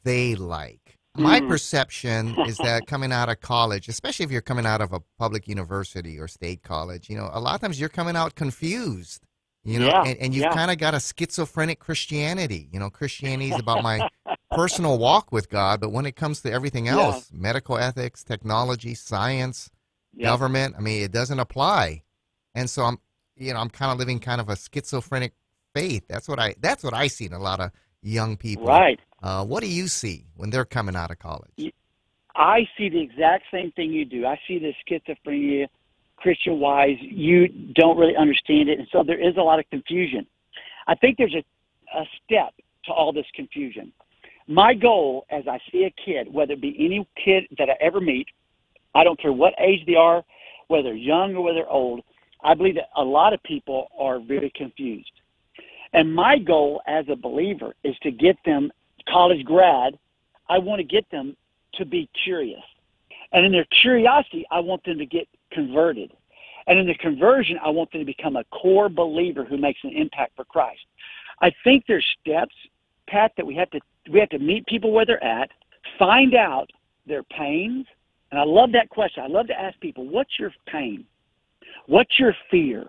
they 0.04 0.36
like? 0.36 0.98
My 1.18 1.42
Mm. 1.42 1.50
perception 1.50 2.36
is 2.48 2.58
that 2.60 2.88
coming 2.88 3.12
out 3.12 3.28
of 3.30 3.42
college, 3.42 3.90
especially 3.90 4.24
if 4.24 4.32
you're 4.32 4.42
coming 4.42 4.66
out 4.66 4.80
of 4.82 4.94
a 4.94 5.02
public 5.20 5.48
university 5.48 6.18
or 6.18 6.28
state 6.30 6.64
college, 6.64 7.10
you 7.10 7.18
know, 7.18 7.30
a 7.34 7.40
lot 7.42 7.56
of 7.56 7.62
times 7.62 7.80
you're 7.80 7.90
coming 7.90 8.16
out 8.16 8.36
confused. 8.36 9.24
You 9.64 9.78
know, 9.80 9.86
Yeah, 9.88 10.04
and, 10.06 10.18
and 10.18 10.34
you've 10.34 10.46
yeah. 10.46 10.54
kind 10.56 10.72
of 10.72 10.80
got 10.80 10.96
a 10.96 11.00
schizophrenic 11.00 11.78
Christianity. 11.80 12.68
You 12.72 12.80
know, 12.80 12.90
Christianity 12.90 13.52
is 13.52 13.60
about 13.60 13.84
my 13.84 14.10
personal 14.52 14.98
walk 14.98 15.32
with 15.32 15.50
God, 15.50 15.80
but 15.80 15.92
when 15.92 16.06
it 16.06 16.16
comes 16.16 16.42
to 16.42 16.52
everything 16.52 16.86
Yeah. 16.86 16.94
else, 16.94 17.32
medical 17.34 17.78
ethics, 17.78 18.24
technology, 18.24 18.94
science, 18.94 19.72
Yeah. 20.14 20.28
government, 20.28 20.76
I 20.78 20.82
mean, 20.82 21.02
it 21.04 21.12
doesn't 21.12 21.40
apply. 21.40 22.04
And 22.54 22.70
so 22.70 22.84
I'm, 22.84 22.98
you 23.36 23.54
know, 23.54 23.60
I'm 23.60 23.70
kind 23.70 23.92
of 23.92 23.98
living 23.98 24.20
kind 24.20 24.42
of 24.42 24.50
a 24.50 24.56
schizophrenic 24.56 25.34
faith. 25.74 26.06
That's 26.08 26.28
what 26.28 26.40
I, 26.40 26.56
that's 26.60 26.84
what 26.84 26.94
I 26.94 27.08
see 27.08 27.26
in 27.26 27.34
a 27.34 27.40
lot 27.40 27.60
of 27.60 27.72
young 28.02 28.36
people. 28.38 28.66
Right. 28.66 29.00
Uh, 29.24 29.46
what 29.46 29.62
do 29.62 29.68
you 29.68 29.88
see 29.88 30.26
when 30.36 30.50
they're 30.50 30.66
coming 30.66 30.96
out 30.96 31.12
of 31.12 31.20
college? 31.20 31.74
I 32.36 32.68
see 32.78 32.90
the 32.90 33.02
exact 33.02 33.46
same 33.52 33.72
thing 33.72 33.92
you 33.92 34.06
do. 34.06 34.26
I 34.26 34.40
see 34.48 34.58
the 34.60 34.74
schizophrenia, 34.86 35.68
Christian 36.18 36.60
wise. 36.60 36.98
You 37.00 37.48
don't 37.48 37.98
really 37.98 38.16
understand 38.16 38.70
it, 38.70 38.80
and 38.80 38.88
so 38.92 39.04
there 39.04 39.20
is 39.20 39.38
a 39.38 39.42
lot 39.42 39.60
of 39.60 39.70
confusion. 39.70 40.26
I 40.88 40.96
think 40.96 41.18
there's 41.18 41.36
a, 41.36 41.44
a 41.98 42.06
step 42.24 42.54
to 42.86 42.92
all 42.92 43.12
this 43.14 43.26
confusion. 43.36 43.92
My 44.48 44.74
goal, 44.74 45.26
as 45.30 45.44
I 45.48 45.60
see 45.72 45.84
a 45.84 45.94
kid, 46.04 46.32
whether 46.34 46.54
it 46.54 46.62
be 46.62 46.76
any 46.80 47.08
kid 47.24 47.46
that 47.58 47.70
I 47.70 47.76
ever 47.82 48.02
meet, 48.02 48.28
I 48.94 49.04
don't 49.04 49.20
care 49.20 49.34
what 49.34 49.54
age 49.60 49.86
they 49.86 49.96
are, 49.96 50.24
whether 50.68 50.94
young 50.94 51.36
or 51.36 51.44
whether 51.44 51.68
old, 51.68 52.02
I 52.44 52.54
believe 52.54 52.76
that 52.76 52.90
a 52.96 53.04
lot 53.04 53.34
of 53.34 53.42
people 53.44 53.88
are 53.98 54.20
very 54.20 54.52
confused. 54.56 55.12
And 55.94 56.14
my 56.14 56.38
goal 56.38 56.82
as 56.88 57.06
a 57.10 57.16
believer 57.16 57.76
is 57.84 57.96
to 58.04 58.12
get 58.12 58.38
them 58.46 58.72
college 59.08 59.44
grad. 59.46 59.98
I 60.50 60.58
want 60.58 60.80
to 60.80 60.84
get 60.84 61.10
them 61.12 61.36
to 61.76 61.86
be 61.86 62.10
curious. 62.24 62.64
And 63.32 63.46
in 63.46 63.52
their 63.52 63.68
curiosity, 63.82 64.46
I 64.52 64.60
want 64.60 64.84
them 64.84 64.98
to 64.98 65.06
get 65.06 65.28
converted. 65.52 66.12
And 66.68 66.80
in 66.80 66.88
the 66.88 66.96
conversion, 66.96 67.58
I 67.64 67.70
want 67.70 67.92
them 67.92 68.02
to 68.02 68.06
become 68.06 68.36
a 68.36 68.44
core 68.46 68.90
believer 68.90 69.44
who 69.44 69.58
makes 69.58 69.80
an 69.84 69.92
impact 69.92 70.36
for 70.36 70.46
Christ. 70.46 70.82
I 71.42 71.52
think 71.64 71.86
there's 71.88 72.06
steps, 72.22 72.56
Pat, 73.12 73.34
that 73.38 73.46
we 73.46 73.56
have 73.56 73.70
to 73.72 73.80
we 74.12 74.20
have 74.20 74.30
to 74.30 74.40
meet 74.40 74.66
people 74.66 74.92
where 74.92 75.06
they're 75.06 75.24
at, 75.24 75.50
find 76.00 76.34
out 76.34 76.68
their 77.06 77.24
pains. 77.24 77.86
And 78.32 78.40
I 78.40 78.44
love 78.44 78.72
that 78.72 78.90
question. 78.90 79.24
I 79.24 79.28
love 79.28 79.48
to 79.48 79.60
ask 79.60 79.80
people, 79.82 80.08
what's 80.08 80.40
your 80.40 80.52
pain? 80.68 81.06
What's 81.88 82.18
your 82.18 82.34
fear? 82.50 82.88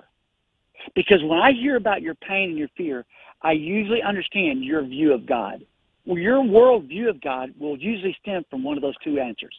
Because 0.95 1.23
when 1.25 1.39
I 1.39 1.53
hear 1.53 1.77
about 1.77 2.03
your 2.03 2.15
pain 2.15 2.51
and 2.51 2.59
your 2.59 2.69
fear, 2.77 3.05
I 3.43 3.53
usually 3.53 4.03
understand 4.03 4.65
your 4.65 4.85
view 4.85 5.13
of 5.13 5.27
God. 5.27 5.67
Well, 6.07 6.19
your 6.19 6.43
world 6.43 6.85
view 6.87 7.09
of 7.09 7.21
God 7.21 7.51
will 7.59 7.77
usually 7.77 8.17
stem 8.23 8.45
from 8.51 8.65
one 8.65 8.77
of 8.77 8.83
those 8.83 8.97
two 9.05 9.19
answers. 9.19 9.55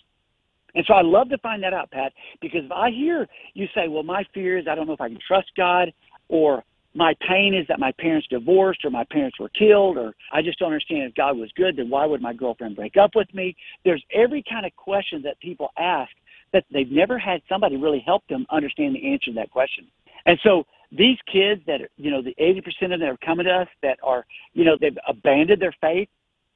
And 0.75 0.83
so 0.87 0.93
I 0.93 1.01
love 1.01 1.29
to 1.29 1.37
find 1.37 1.61
that 1.63 1.73
out, 1.73 1.91
Pat, 1.91 2.13
because 2.41 2.61
if 2.65 2.71
I 2.71 2.89
hear 2.89 3.27
you 3.53 3.67
say, 3.75 3.87
well, 3.87 4.03
my 4.03 4.23
fear 4.33 4.57
is 4.57 4.67
I 4.67 4.75
don't 4.75 4.87
know 4.87 4.93
if 4.93 5.01
I 5.01 5.09
can 5.09 5.19
trust 5.25 5.51
God, 5.55 5.93
or 6.29 6.63
my 6.95 7.15
pain 7.27 7.53
is 7.53 7.65
that 7.67 7.79
my 7.79 7.91
parents 7.99 8.27
divorced 8.29 8.85
or 8.85 8.89
my 8.91 9.03
parents 9.05 9.39
were 9.39 9.49
killed 9.49 9.97
or 9.97 10.13
I 10.31 10.41
just 10.41 10.59
don't 10.59 10.67
understand 10.67 11.03
if 11.03 11.15
God 11.15 11.37
was 11.37 11.51
good, 11.55 11.77
then 11.77 11.89
why 11.89 12.05
would 12.05 12.21
my 12.21 12.33
girlfriend 12.33 12.75
break 12.75 12.97
up 12.97 13.11
with 13.15 13.33
me? 13.33 13.55
There's 13.83 14.03
every 14.13 14.43
kind 14.47 14.65
of 14.65 14.75
question 14.75 15.21
that 15.23 15.39
people 15.39 15.69
ask 15.77 16.11
that 16.51 16.65
they've 16.71 16.91
never 16.91 17.17
had 17.17 17.41
somebody 17.49 17.77
really 17.77 18.03
help 18.05 18.25
them 18.27 18.45
understand 18.51 18.95
the 18.95 19.11
answer 19.11 19.31
to 19.31 19.33
that 19.33 19.49
question. 19.49 19.87
And 20.25 20.39
so 20.43 20.65
these 20.91 21.17
kids 21.31 21.61
that 21.65 21.81
are, 21.81 21.89
you 21.97 22.11
know, 22.11 22.21
the 22.21 22.35
80% 22.39 22.59
of 22.83 22.89
them 22.91 22.99
that 22.99 23.09
are 23.09 23.17
coming 23.17 23.45
to 23.45 23.51
us 23.51 23.67
that 23.81 23.97
are, 24.03 24.25
you 24.53 24.63
know, 24.63 24.77
they've 24.79 24.97
abandoned 25.07 25.61
their 25.61 25.75
faith 25.81 26.09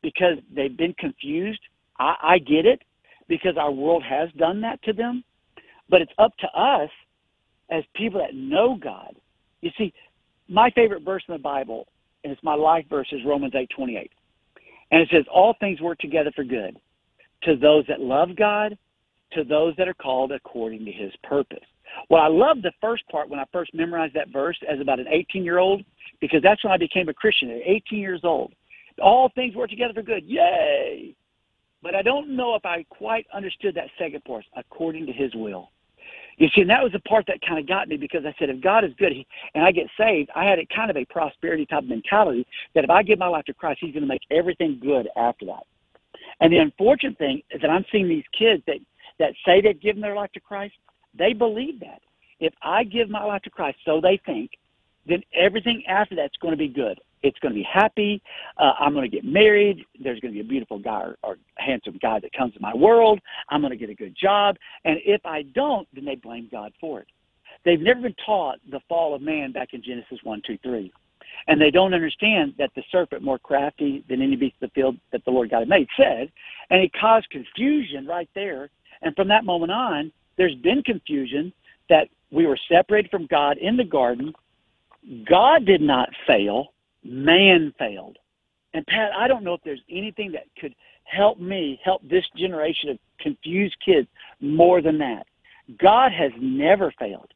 because 0.04 0.38
they've 0.54 0.76
been 0.76 0.94
confused. 0.94 1.60
I, 2.00 2.16
I 2.22 2.38
get 2.38 2.66
it 2.66 2.84
because 3.28 3.58
our 3.58 3.72
world 3.72 4.04
has 4.04 4.30
done 4.38 4.62
that 4.62 4.82
to 4.84 4.94
them. 4.94 5.24
But 5.90 6.02
it's 6.02 6.12
up 6.20 6.38
to 6.38 6.48
us 6.48 6.90
as 7.72 7.84
people 7.96 8.22
that 8.22 8.36
know 8.36 8.78
God. 8.80 9.16
You 9.62 9.72
see, 9.78 9.94
my 10.48 10.70
favorite 10.72 11.04
verse 11.04 11.24
in 11.28 11.34
the 11.34 11.40
Bible, 11.40 11.88
and 12.24 12.32
it's 12.34 12.44
my 12.44 12.56
life 12.56 12.86
verse, 12.90 13.08
is 13.12 13.22
Romans 13.26 13.54
eight 13.56 13.70
twenty 13.76 13.98
eight, 13.98 14.12
and 14.92 15.02
it 15.02 15.10
says, 15.12 15.26
"All 15.32 15.54
things 15.60 15.82
work 15.82 16.00
together 16.00 16.32
for 16.36 16.44
good 16.44 16.80
to 17.44 17.56
those 17.56 17.86
that 17.88 18.02
love 18.02 18.36
God, 18.36 18.78
to 19.34 19.44
those 19.44 19.76
that 19.78 19.88
are 19.88 19.94
called 19.94 20.32
according 20.32 20.86
to 20.86 20.92
His 20.92 21.14
purpose." 21.24 21.66
Well, 22.10 22.22
I 22.22 22.28
love 22.28 22.62
the 22.62 22.74
first 22.82 23.08
part 23.10 23.30
when 23.30 23.40
I 23.40 23.46
first 23.52 23.74
memorized 23.74 24.14
that 24.14 24.30
verse 24.30 24.58
as 24.68 24.80
about 24.80 25.00
an 25.00 25.08
18 25.10 25.44
year 25.44 25.58
old, 25.58 25.84
because 26.20 26.42
that's 26.42 26.64
when 26.64 26.74
I 26.74 26.78
became 26.78 27.10
a 27.10 27.14
Christian 27.14 27.50
at 27.50 27.62
18 27.66 28.00
years 28.00 28.22
old. 28.24 28.54
All 29.02 29.30
things 29.30 29.56
work 29.56 29.70
together 29.70 29.94
for 29.94 30.02
good. 30.02 30.24
Yay! 30.26 31.16
But 31.84 31.96
I 31.96 32.02
don't 32.02 32.36
know 32.36 32.56
if 32.56 32.66
I 32.66 32.84
quite 32.90 33.28
understood 33.34 33.76
that 33.76 33.90
second 34.00 34.24
part, 34.24 34.46
according 34.56 35.06
to 35.06 35.14
His 35.14 35.34
will. 35.36 35.72
You 36.38 36.48
see, 36.54 36.62
and 36.62 36.70
that 36.70 36.84
was 36.84 36.92
the 36.92 37.00
part 37.00 37.26
that 37.28 37.42
kind 37.42 37.60
of 37.60 37.68
got 37.68 37.88
me 37.88 37.98
because 37.98 38.24
I 38.24 38.34
said, 38.38 38.50
if 38.50 38.62
God 38.62 38.84
is 38.84 38.92
good 39.00 39.12
and 39.56 39.64
I 39.64 39.72
get 39.72 39.88
saved, 39.98 40.30
I 40.36 40.46
had 40.46 40.60
a 40.60 40.68
kind 40.68 40.92
of 40.92 40.98
a 40.98 41.06
prosperity 41.06 41.66
type 41.66 41.84
mentality 41.84 42.46
that 42.76 42.84
if 42.84 42.90
I 42.92 43.02
give 43.02 43.18
my 43.18 43.28
life 43.28 43.46
to 43.46 43.54
Christ, 43.54 43.80
He's 43.82 43.94
going 43.94 44.04
to 44.04 44.08
make 44.08 44.22
everything 44.30 44.80
good 44.82 45.10
after 45.18 45.46
that. 45.48 45.64
And 46.40 46.54
the 46.54 46.58
unfortunate 46.58 47.18
thing 47.18 47.42
is 47.50 47.62
that 47.62 47.72
I'm 47.72 47.86
seeing 47.92 48.08
these 48.08 48.24
kids 48.38 48.62
that 48.68 48.78
that 49.20 49.34
say 49.46 49.62
they've 49.62 49.82
given 49.82 50.00
their 50.00 50.14
life 50.14 50.32
to 50.34 50.40
Christ, 50.40 50.76
they 51.18 51.34
believe 51.34 51.80
that. 51.80 52.02
If 52.40 52.54
I 52.62 52.84
give 52.84 53.10
my 53.10 53.24
life 53.24 53.42
to 53.44 53.50
Christ, 53.50 53.80
so 53.84 54.00
they 54.00 54.22
think, 54.26 54.52
then 55.08 55.24
everything 55.34 55.84
after 55.88 56.16
that's 56.16 56.38
going 56.38 56.52
to 56.52 56.58
be 56.58 56.68
good. 56.68 57.00
It's 57.24 57.38
going 57.40 57.54
to 57.54 57.58
be 57.58 57.68
happy. 57.72 58.22
Uh, 58.58 58.74
I'm 58.80 58.94
going 58.94 59.10
to 59.10 59.16
get 59.16 59.26
married. 59.26 59.86
There's 60.02 60.20
going 60.20 60.34
to 60.34 60.38
be 60.38 60.46
a 60.46 60.50
beautiful 60.50 60.80
guy 60.80 61.02
or, 61.02 61.18
or 61.24 61.38
handsome 61.58 61.98
guy 62.02 62.20
that 62.20 62.34
comes 62.34 62.54
to 62.54 62.60
my 62.60 62.76
world. 62.76 63.20
I'm 63.50 63.62
going 63.62 63.72
to 63.72 63.78
get 63.78 63.90
a 63.90 63.96
good 63.96 64.16
job. 64.16 64.58
And 64.86 65.00
if 65.06 65.26
I 65.26 65.44
don't, 65.44 65.88
then 65.94 66.06
they 66.06 66.16
blame 66.16 66.48
God 66.52 66.74
for 66.80 67.02
it. 67.02 67.08
They've 67.66 67.80
never 67.80 68.02
been 68.02 68.16
taught 68.26 68.60
the 68.70 68.80
fall 68.88 69.16
of 69.16 69.22
man 69.22 69.52
back 69.52 69.74
in 69.74 69.82
Genesis 69.82 70.20
1, 70.24 70.42
2, 70.46 70.58
3. 70.64 70.92
And 71.48 71.60
they 71.60 71.72
don't 71.72 71.94
understand 71.94 72.54
that 72.58 72.72
the 72.76 72.84
serpent, 72.92 73.24
more 73.24 73.40
crafty 73.40 74.04
than 74.10 74.22
any 74.22 74.36
beast 74.36 74.56
of 74.62 74.70
the 74.70 74.74
field 74.74 74.98
that 75.12 75.24
the 75.26 75.32
Lord 75.32 75.50
God 75.50 75.60
had 75.60 75.70
made, 75.70 75.88
said, 75.98 76.32
and 76.70 76.82
it 76.82 76.92
caused 76.94 77.30
confusion 77.30 78.06
right 78.06 78.30
there. 78.36 78.70
And 79.02 79.16
from 79.16 79.28
that 79.30 79.46
moment 79.46 79.72
on, 79.72 80.12
there's 80.38 80.56
been 80.56 80.84
confusion 80.84 81.54
that 81.90 82.10
we 82.32 82.46
were 82.46 82.58
separated 82.70 83.12
from 83.12 83.28
God 83.28 83.58
in 83.58 83.78
the 83.78 83.84
garden. 83.84 84.34
God 85.30 85.66
did 85.66 85.82
not 85.82 86.10
fail 86.26 86.74
man 87.04 87.74
failed. 87.78 88.18
And 88.74 88.86
Pat, 88.86 89.12
I 89.18 89.28
don't 89.28 89.44
know 89.44 89.54
if 89.54 89.62
there's 89.64 89.82
anything 89.90 90.34
that 90.34 90.46
could 90.60 90.76
help 91.04 91.40
me 91.40 91.80
help 91.84 92.02
this 92.08 92.26
generation 92.36 92.90
of 92.90 93.00
confused 93.20 93.78
kids 93.84 94.08
more 94.40 94.82
than 94.82 94.98
that. 95.00 95.26
God 95.80 96.12
has 96.12 96.32
never 96.40 96.94
failed. 97.00 97.34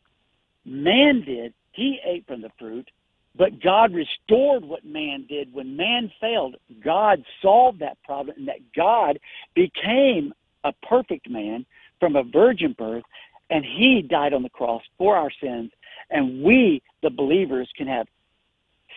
Man 0.65 1.23
did. 1.25 1.53
He 1.71 1.99
ate 2.05 2.27
from 2.27 2.41
the 2.41 2.51
fruit, 2.59 2.89
but 3.35 3.61
God 3.61 3.93
restored 3.93 4.63
what 4.65 4.85
man 4.85 5.25
did. 5.27 5.53
When 5.53 5.77
man 5.77 6.11
failed, 6.19 6.55
God 6.83 7.23
solved 7.41 7.79
that 7.79 8.01
problem 8.03 8.37
and 8.37 8.47
that 8.47 8.73
God 8.75 9.19
became 9.55 10.33
a 10.63 10.73
perfect 10.87 11.29
man 11.29 11.65
from 11.99 12.15
a 12.15 12.23
virgin 12.23 12.75
birth 12.77 13.03
and 13.49 13.65
he 13.65 14.01
died 14.01 14.33
on 14.33 14.43
the 14.43 14.49
cross 14.49 14.81
for 14.97 15.15
our 15.15 15.31
sins 15.41 15.71
and 16.09 16.43
we 16.43 16.81
the 17.01 17.09
believers 17.09 17.69
can 17.75 17.87
have 17.87 18.07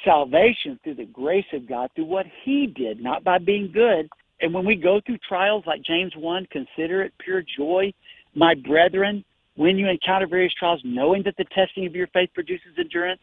salvation 0.05 0.79
through 0.83 0.95
the 0.95 1.05
grace 1.07 1.47
of 1.53 1.69
God, 1.69 1.90
through 1.95 2.07
what 2.07 2.27
He 2.45 2.67
did, 2.67 3.03
not 3.03 3.25
by 3.25 3.38
being 3.38 3.71
good. 3.73 4.09
And 4.40 4.53
when 4.53 4.67
we 4.67 4.77
go 4.77 5.01
through 5.05 5.19
trials 5.27 5.64
like 5.67 5.83
James 5.83 6.12
1, 6.17 6.47
consider 6.51 7.03
it 7.03 7.12
pure 7.19 7.43
joy, 7.57 7.93
my 8.35 8.55
brethren, 8.55 9.25
when 9.57 9.79
you 9.79 9.88
encounter 9.88 10.27
various 10.27 10.53
trials, 10.59 10.81
knowing 10.85 11.23
that 11.25 11.37
the 11.38 11.45
testing 11.55 11.87
of 11.87 11.95
your 11.95 12.09
faith 12.09 12.31
produces 12.35 12.69
endurance. 12.79 13.21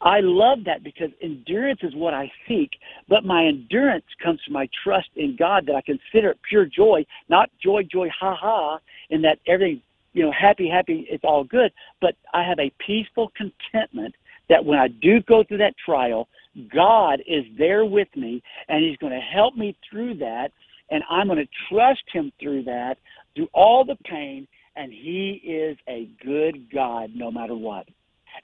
I 0.00 0.20
love 0.20 0.64
that 0.66 0.82
because 0.82 1.10
endurance 1.22 1.80
is 1.82 1.94
what 1.94 2.14
I 2.14 2.30
seek, 2.48 2.70
but 3.08 3.24
my 3.24 3.46
endurance 3.46 4.04
comes 4.22 4.40
from 4.44 4.54
my 4.54 4.68
trust 4.82 5.08
in 5.16 5.36
God 5.38 5.66
that 5.66 5.74
I 5.76 5.82
consider 5.82 6.30
it 6.30 6.38
pure 6.48 6.66
joy, 6.66 7.04
not 7.28 7.50
joy, 7.62 7.82
joy, 7.90 8.08
ha 8.08 8.34
ha, 8.34 8.78
and 9.10 9.24
that 9.24 9.38
everything, 9.46 9.82
you 10.12 10.24
know, 10.24 10.32
happy, 10.32 10.68
happy, 10.68 11.06
it's 11.10 11.24
all 11.24 11.44
good, 11.44 11.72
but 12.00 12.14
I 12.32 12.42
have 12.42 12.58
a 12.58 12.72
peaceful 12.86 13.32
contentment 13.36 14.14
that 14.48 14.64
when 14.64 14.78
I 14.78 14.88
do 14.88 15.20
go 15.22 15.44
through 15.44 15.58
that 15.58 15.74
trial, 15.84 16.28
God 16.72 17.20
is 17.26 17.44
there 17.58 17.84
with 17.84 18.08
me 18.16 18.42
and 18.68 18.84
He's 18.84 18.96
going 18.98 19.12
to 19.12 19.20
help 19.20 19.56
me 19.56 19.76
through 19.88 20.14
that. 20.18 20.50
And 20.90 21.02
I'm 21.10 21.26
going 21.26 21.38
to 21.38 21.48
trust 21.70 22.02
Him 22.12 22.30
through 22.40 22.64
that, 22.64 22.96
through 23.34 23.48
all 23.52 23.84
the 23.84 23.96
pain. 24.04 24.46
And 24.76 24.92
He 24.92 25.40
is 25.44 25.76
a 25.88 26.08
good 26.24 26.72
God 26.72 27.10
no 27.14 27.30
matter 27.30 27.54
what. 27.54 27.86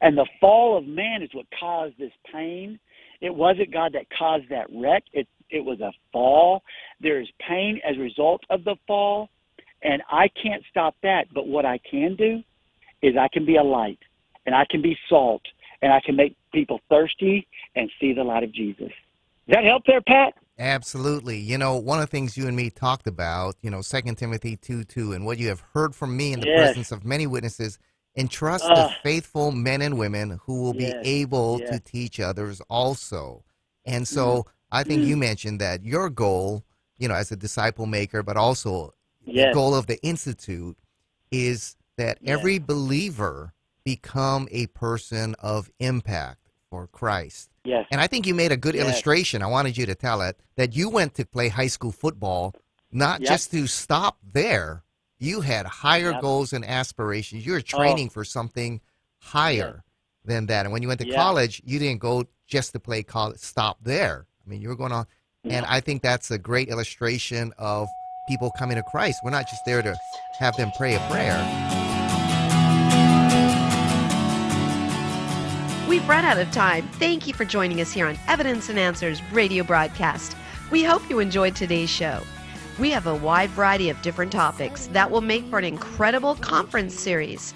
And 0.01 0.17
the 0.17 0.27
fall 0.41 0.79
of 0.79 0.87
man 0.87 1.23
is 1.23 1.31
what 1.33 1.47
caused 1.59 1.99
this 1.99 2.13
pain. 2.33 2.79
It 3.21 3.35
wasn't 3.35 3.73
God 3.73 3.93
that 3.95 4.07
caused 4.17 4.49
that 4.51 4.67
wreck. 4.75 5.05
It, 5.13 5.29
it 5.51 5.65
was 5.65 5.81
a 5.81 5.93
fall. 6.13 6.63
There 7.01 7.21
is 7.21 7.29
pain 7.47 7.81
as 7.89 7.97
a 7.97 8.01
result 8.01 8.43
of 8.51 8.65
the 8.65 8.77
fall. 8.87 9.29
And 9.83 10.03
I 10.11 10.29
can't 10.43 10.63
stop 10.71 10.95
that. 11.03 11.25
But 11.35 11.47
what 11.47 11.67
I 11.67 11.79
can 11.91 12.17
do 12.17 12.43
is 13.03 13.17
I 13.17 13.29
can 13.33 13.45
be 13.45 13.57
a 13.57 13.63
light 13.63 13.99
and 14.47 14.55
I 14.55 14.65
can 14.71 14.83
be 14.83 14.97
salt 15.09 15.43
and 15.83 15.93
I 15.93 16.01
can 16.01 16.17
make 16.17 16.37
people 16.53 16.81
thirsty 16.89 17.47
and 17.75 17.91
see 18.01 18.13
the 18.13 18.25
light 18.25 18.43
of 18.43 18.53
Jesus. 18.53 18.93
Does 19.47 19.57
that 19.57 19.65
help 19.65 19.85
there, 19.87 20.01
Pat? 20.01 20.35
Absolutely. 20.59 21.39
You 21.39 21.57
know, 21.57 21.77
one 21.77 21.99
of 21.99 22.05
the 22.05 22.11
things 22.11 22.37
you 22.37 22.47
and 22.47 22.57
me 22.57 22.69
talked 22.69 23.07
about, 23.07 23.57
you 23.63 23.71
know, 23.71 23.81
Second 23.81 24.17
Timothy 24.17 24.57
2 24.57 24.85
2, 24.85 25.13
and 25.13 25.25
what 25.25 25.39
you 25.39 25.49
have 25.49 25.63
heard 25.73 25.95
from 25.95 26.17
me 26.17 26.33
in 26.35 26.41
the 26.41 26.47
yes. 26.47 26.59
presence 26.59 26.93
of 26.93 27.05
many 27.05 27.27
witnesses, 27.27 27.79
entrust 28.17 28.65
uh, 28.65 28.75
the 28.75 28.95
faithful 29.03 29.53
men 29.53 29.81
and 29.81 29.99
women 29.99 30.39
who 30.45 30.63
will 30.63 30.77
yes. 30.77 31.03
be 31.03 31.09
able 31.09 31.59
yes. 31.61 31.71
to 31.71 31.81
teach 31.81 32.21
others 32.21 32.61
also. 32.69 33.43
And 33.87 34.07
so 34.07 34.43
mm. 34.43 34.45
I 34.71 34.85
think 34.85 35.05
you 35.05 35.17
mentioned 35.17 35.61
that 35.61 35.83
your 35.83 36.11
goal, 36.11 36.63
you 36.99 37.09
know, 37.09 37.15
as 37.15 37.33
a 37.33 37.37
disciple 37.37 37.87
maker, 37.87 38.23
but 38.23 38.37
also 38.37 38.93
the 39.27 39.51
goal 39.55 39.75
of 39.75 39.87
the 39.87 39.99
Institute 40.03 40.77
is 41.31 41.77
that 41.97 42.19
every 42.25 42.59
believer 42.59 43.55
become 43.85 44.49
a 44.51 44.67
person 44.69 45.35
of 45.39 45.71
impact 45.79 46.39
for 46.71 46.87
Christ. 46.87 47.51
Yes. 47.65 47.87
And 47.91 48.01
I 48.01 48.07
think 48.07 48.27
you 48.27 48.35
made 48.35 48.53
a 48.53 48.57
good 48.57 48.75
yes. 48.75 48.85
illustration. 48.85 49.43
I 49.43 49.47
wanted 49.47 49.77
you 49.77 49.87
to 49.87 49.95
tell 49.95 50.23
it 50.23 50.39
that 50.57 50.75
you 50.75 50.89
went 50.89 51.15
to 51.15 51.27
play 51.27 51.49
high 51.49 51.67
school 51.67 51.93
football 51.93 52.55
not 52.93 53.21
just 53.21 53.51
to 53.53 53.67
stop 53.67 54.19
there. 54.33 54.83
You 55.19 55.43
had 55.43 55.67
higher 55.67 56.13
yep. 56.13 56.23
goals 56.23 56.53
and 56.53 56.65
aspirations. 56.65 57.45
You 57.45 57.53
were 57.53 57.59
oh. 57.59 57.61
training 57.61 58.09
oh. 58.09 58.13
for 58.13 58.25
something 58.25 58.81
higher 59.19 59.85
than 60.25 60.47
that. 60.47 60.67
And 60.67 60.73
when 60.73 60.83
you 60.83 60.89
went 60.89 61.01
to 61.01 61.13
college, 61.13 61.63
you 61.65 61.79
didn't 61.79 62.01
go 62.01 62.25
just 62.47 62.73
to 62.73 62.81
play 62.81 63.03
college, 63.03 63.39
stop 63.39 63.79
there. 63.83 64.27
I 64.45 64.51
mean, 64.51 64.61
you 64.61 64.69
were 64.69 64.77
going 64.77 64.93
on. 64.93 65.07
And 65.45 65.65
I 65.67 65.81
think 65.81 66.03
that's 66.03 66.31
a 66.31 66.39
great 66.39 66.69
illustration 66.69 67.53
of 67.57 67.89
people 68.29 68.51
coming 68.59 68.77
to 68.77 68.83
Christ. 68.83 69.21
We're 69.25 69.31
not 69.31 69.49
just 69.49 69.65
there 69.65 69.83
to 69.83 69.97
have 70.39 70.57
them 70.57 70.71
pray 70.77 70.95
a 70.95 71.01
prayer. 71.11 71.80
We've 75.91 76.09
run 76.09 76.25
out 76.25 76.39
of 76.39 76.53
time. 76.53 76.87
Thank 77.01 77.27
you 77.27 77.35
for 77.35 77.45
joining 77.45 77.81
us 77.81 77.91
here 77.91 78.07
on 78.07 78.17
Evidence 78.29 78.69
and 78.69 78.79
Answers 78.79 79.21
radio 79.33 79.65
broadcast. 79.65 80.37
We 80.71 80.85
hope 80.85 81.11
you 81.11 81.19
enjoyed 81.19 81.57
today's 81.57 81.91
show. 81.91 82.23
We 82.79 82.91
have 82.91 83.09
a 83.09 83.17
wide 83.17 83.51
variety 83.51 83.91
of 83.91 84.01
different 84.01 84.31
topics 84.31 84.87
that 84.93 85.11
will 85.11 85.21
make 85.21 85.45
for 85.47 85.59
an 85.59 85.65
incredible 85.65 86.37
conference 86.37 86.95
series. 86.95 87.55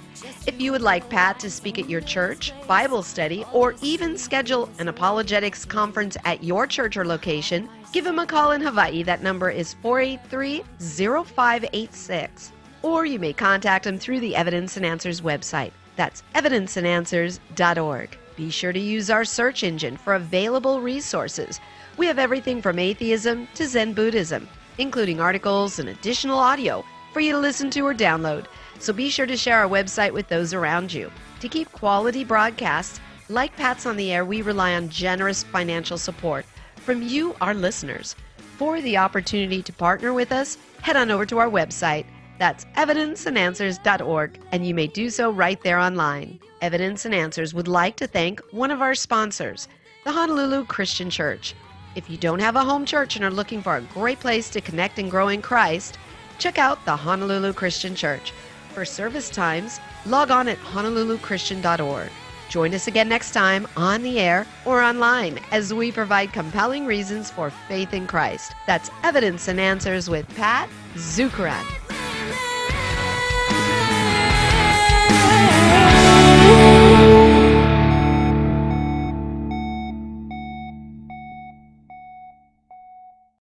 If 0.49 0.61
you 0.61 0.73
would 0.73 0.83
like 0.83 1.09
Pat 1.09 1.39
to 1.39 1.49
speak 1.49 1.79
at 1.79 1.89
your 1.89 2.01
church, 2.01 2.53
Bible 2.67 3.05
study, 3.05 3.45
or 3.53 3.77
even 3.83 4.19
schedule 4.19 4.69
an 4.81 4.89
apologetics 4.89 5.65
conference 5.65 6.17
at 6.25 6.43
your 6.43 6.67
church 6.67 6.97
or 6.97 7.05
location, 7.05 7.69
give 7.93 8.05
him 8.05 8.19
a 8.19 8.27
call 8.27 8.51
in 8.51 8.61
Hawaii. 8.61 9.05
That 9.05 9.23
number 9.23 9.49
is 9.49 9.75
483 9.75 10.65
0586. 10.81 12.51
Or 12.83 13.07
you 13.07 13.21
may 13.21 13.33
contact 13.33 13.87
him 13.87 13.97
through 13.97 14.19
the 14.19 14.35
Evidence 14.35 14.77
and 14.77 14.85
Answers 14.85 15.21
website. 15.21 15.71
That's 15.95 16.25
evidenceandanswers.org. 16.35 18.19
Be 18.37 18.51
sure 18.51 18.73
to 18.73 18.81
use 18.81 19.11
our 19.11 19.25
search 19.25 19.63
engine 19.63 19.97
for 19.97 20.15
available 20.15 20.81
resources. 20.81 21.61
We 21.97 22.07
have 22.07 22.19
everything 22.19 22.61
from 22.61 22.79
atheism 22.79 23.47
to 23.55 23.67
Zen 23.67 23.93
Buddhism, 23.93 24.49
including 24.79 25.21
articles 25.21 25.79
and 25.79 25.89
additional 25.89 26.39
audio 26.39 26.85
for 27.13 27.21
you 27.21 27.33
to 27.33 27.39
listen 27.39 27.71
to 27.71 27.87
or 27.87 27.95
download. 27.95 28.47
So 28.81 28.93
be 28.93 29.09
sure 29.09 29.27
to 29.27 29.37
share 29.37 29.61
our 29.61 29.69
website 29.69 30.13
with 30.13 30.29
those 30.29 30.53
around 30.53 30.93
you. 30.93 31.13
To 31.41 31.49
keep 31.49 31.71
quality 31.71 32.25
broadcasts, 32.25 33.01
like 33.29 33.57
Pat's 33.57 33.87
on 33.87 33.97
the 33.97 34.13
Air, 34.13 34.25
we 34.25 34.43
rely 34.43 34.75
on 34.75 34.89
generous 34.89 35.45
financial 35.45 35.97
support 35.97 36.45
from 36.77 37.03
you, 37.03 37.37
our 37.41 37.55
listeners. 37.55 38.17
For 38.59 38.81
the 38.81 38.99
opportunity 38.99 39.63
to 39.63 39.73
partner 39.73 40.13
with 40.13 40.33
us, 40.33 40.59
head 40.83 40.97
on 40.97 41.11
over 41.11 41.25
to 41.27 41.39
our 41.39 41.49
website. 41.49 42.05
That's 42.39 42.65
evidenceandanswers.org, 42.77 44.41
and 44.51 44.67
you 44.67 44.75
may 44.75 44.89
do 44.89 45.09
so 45.09 45.31
right 45.31 45.61
there 45.63 45.79
online. 45.79 46.41
Evidence 46.65 47.05
and 47.05 47.15
Answers 47.15 47.53
would 47.53 47.69
like 47.69 47.95
to 47.97 48.07
thank 48.07 48.41
one 48.51 48.71
of 48.71 48.81
our 48.81 48.95
sponsors, 48.95 49.69
the 50.03 50.13
Honolulu 50.13 50.65
Christian 50.65 51.11
Church. 51.11 51.55
If 51.95 52.09
you 52.09 52.17
don't 52.17 52.39
have 52.39 52.57
a 52.57 52.65
home 52.65 52.87
church 52.87 53.17
and 53.17 53.25
are 53.27 53.31
looking 53.31 53.61
for 53.61 53.77
a 53.77 53.83
great 53.83 54.19
place 54.19 54.49
to 54.49 54.63
connect 54.63 54.99
and 54.99 55.11
grow 55.11 55.29
in 55.29 55.43
Christ, 55.43 55.99
check 56.39 56.59
out 56.59 56.83
the 56.87 56.97
Honolulu 56.97 57.53
Christian 57.53 57.95
Church. 57.95 58.33
For 58.73 58.87
service 58.87 59.29
times, 59.29 59.79
log 60.07 60.31
on 60.31 60.49
at 60.49 60.57
honoluluchristian.org. 60.57 62.09
Join 62.49 62.73
us 62.73 62.87
again 62.87 63.11
next 63.11 63.33
time 63.33 63.69
on 63.77 64.03
the 64.03 64.19
air 64.19 64.47
or 64.65 64.81
online 64.81 65.41
as 65.51 65.75
we 65.75 65.93
provide 65.93 66.33
compelling 66.33 66.87
reasons 66.87 67.31
for 67.31 67.51
faith 67.51 67.93
in 67.93 68.07
Christ. 68.07 68.55
That's 68.67 68.91
Evidence 69.03 69.49
and 69.49 69.61
Answers 69.61 70.09
with 70.09 70.27
Pat 70.35 70.71
Zukeran. 70.95 71.63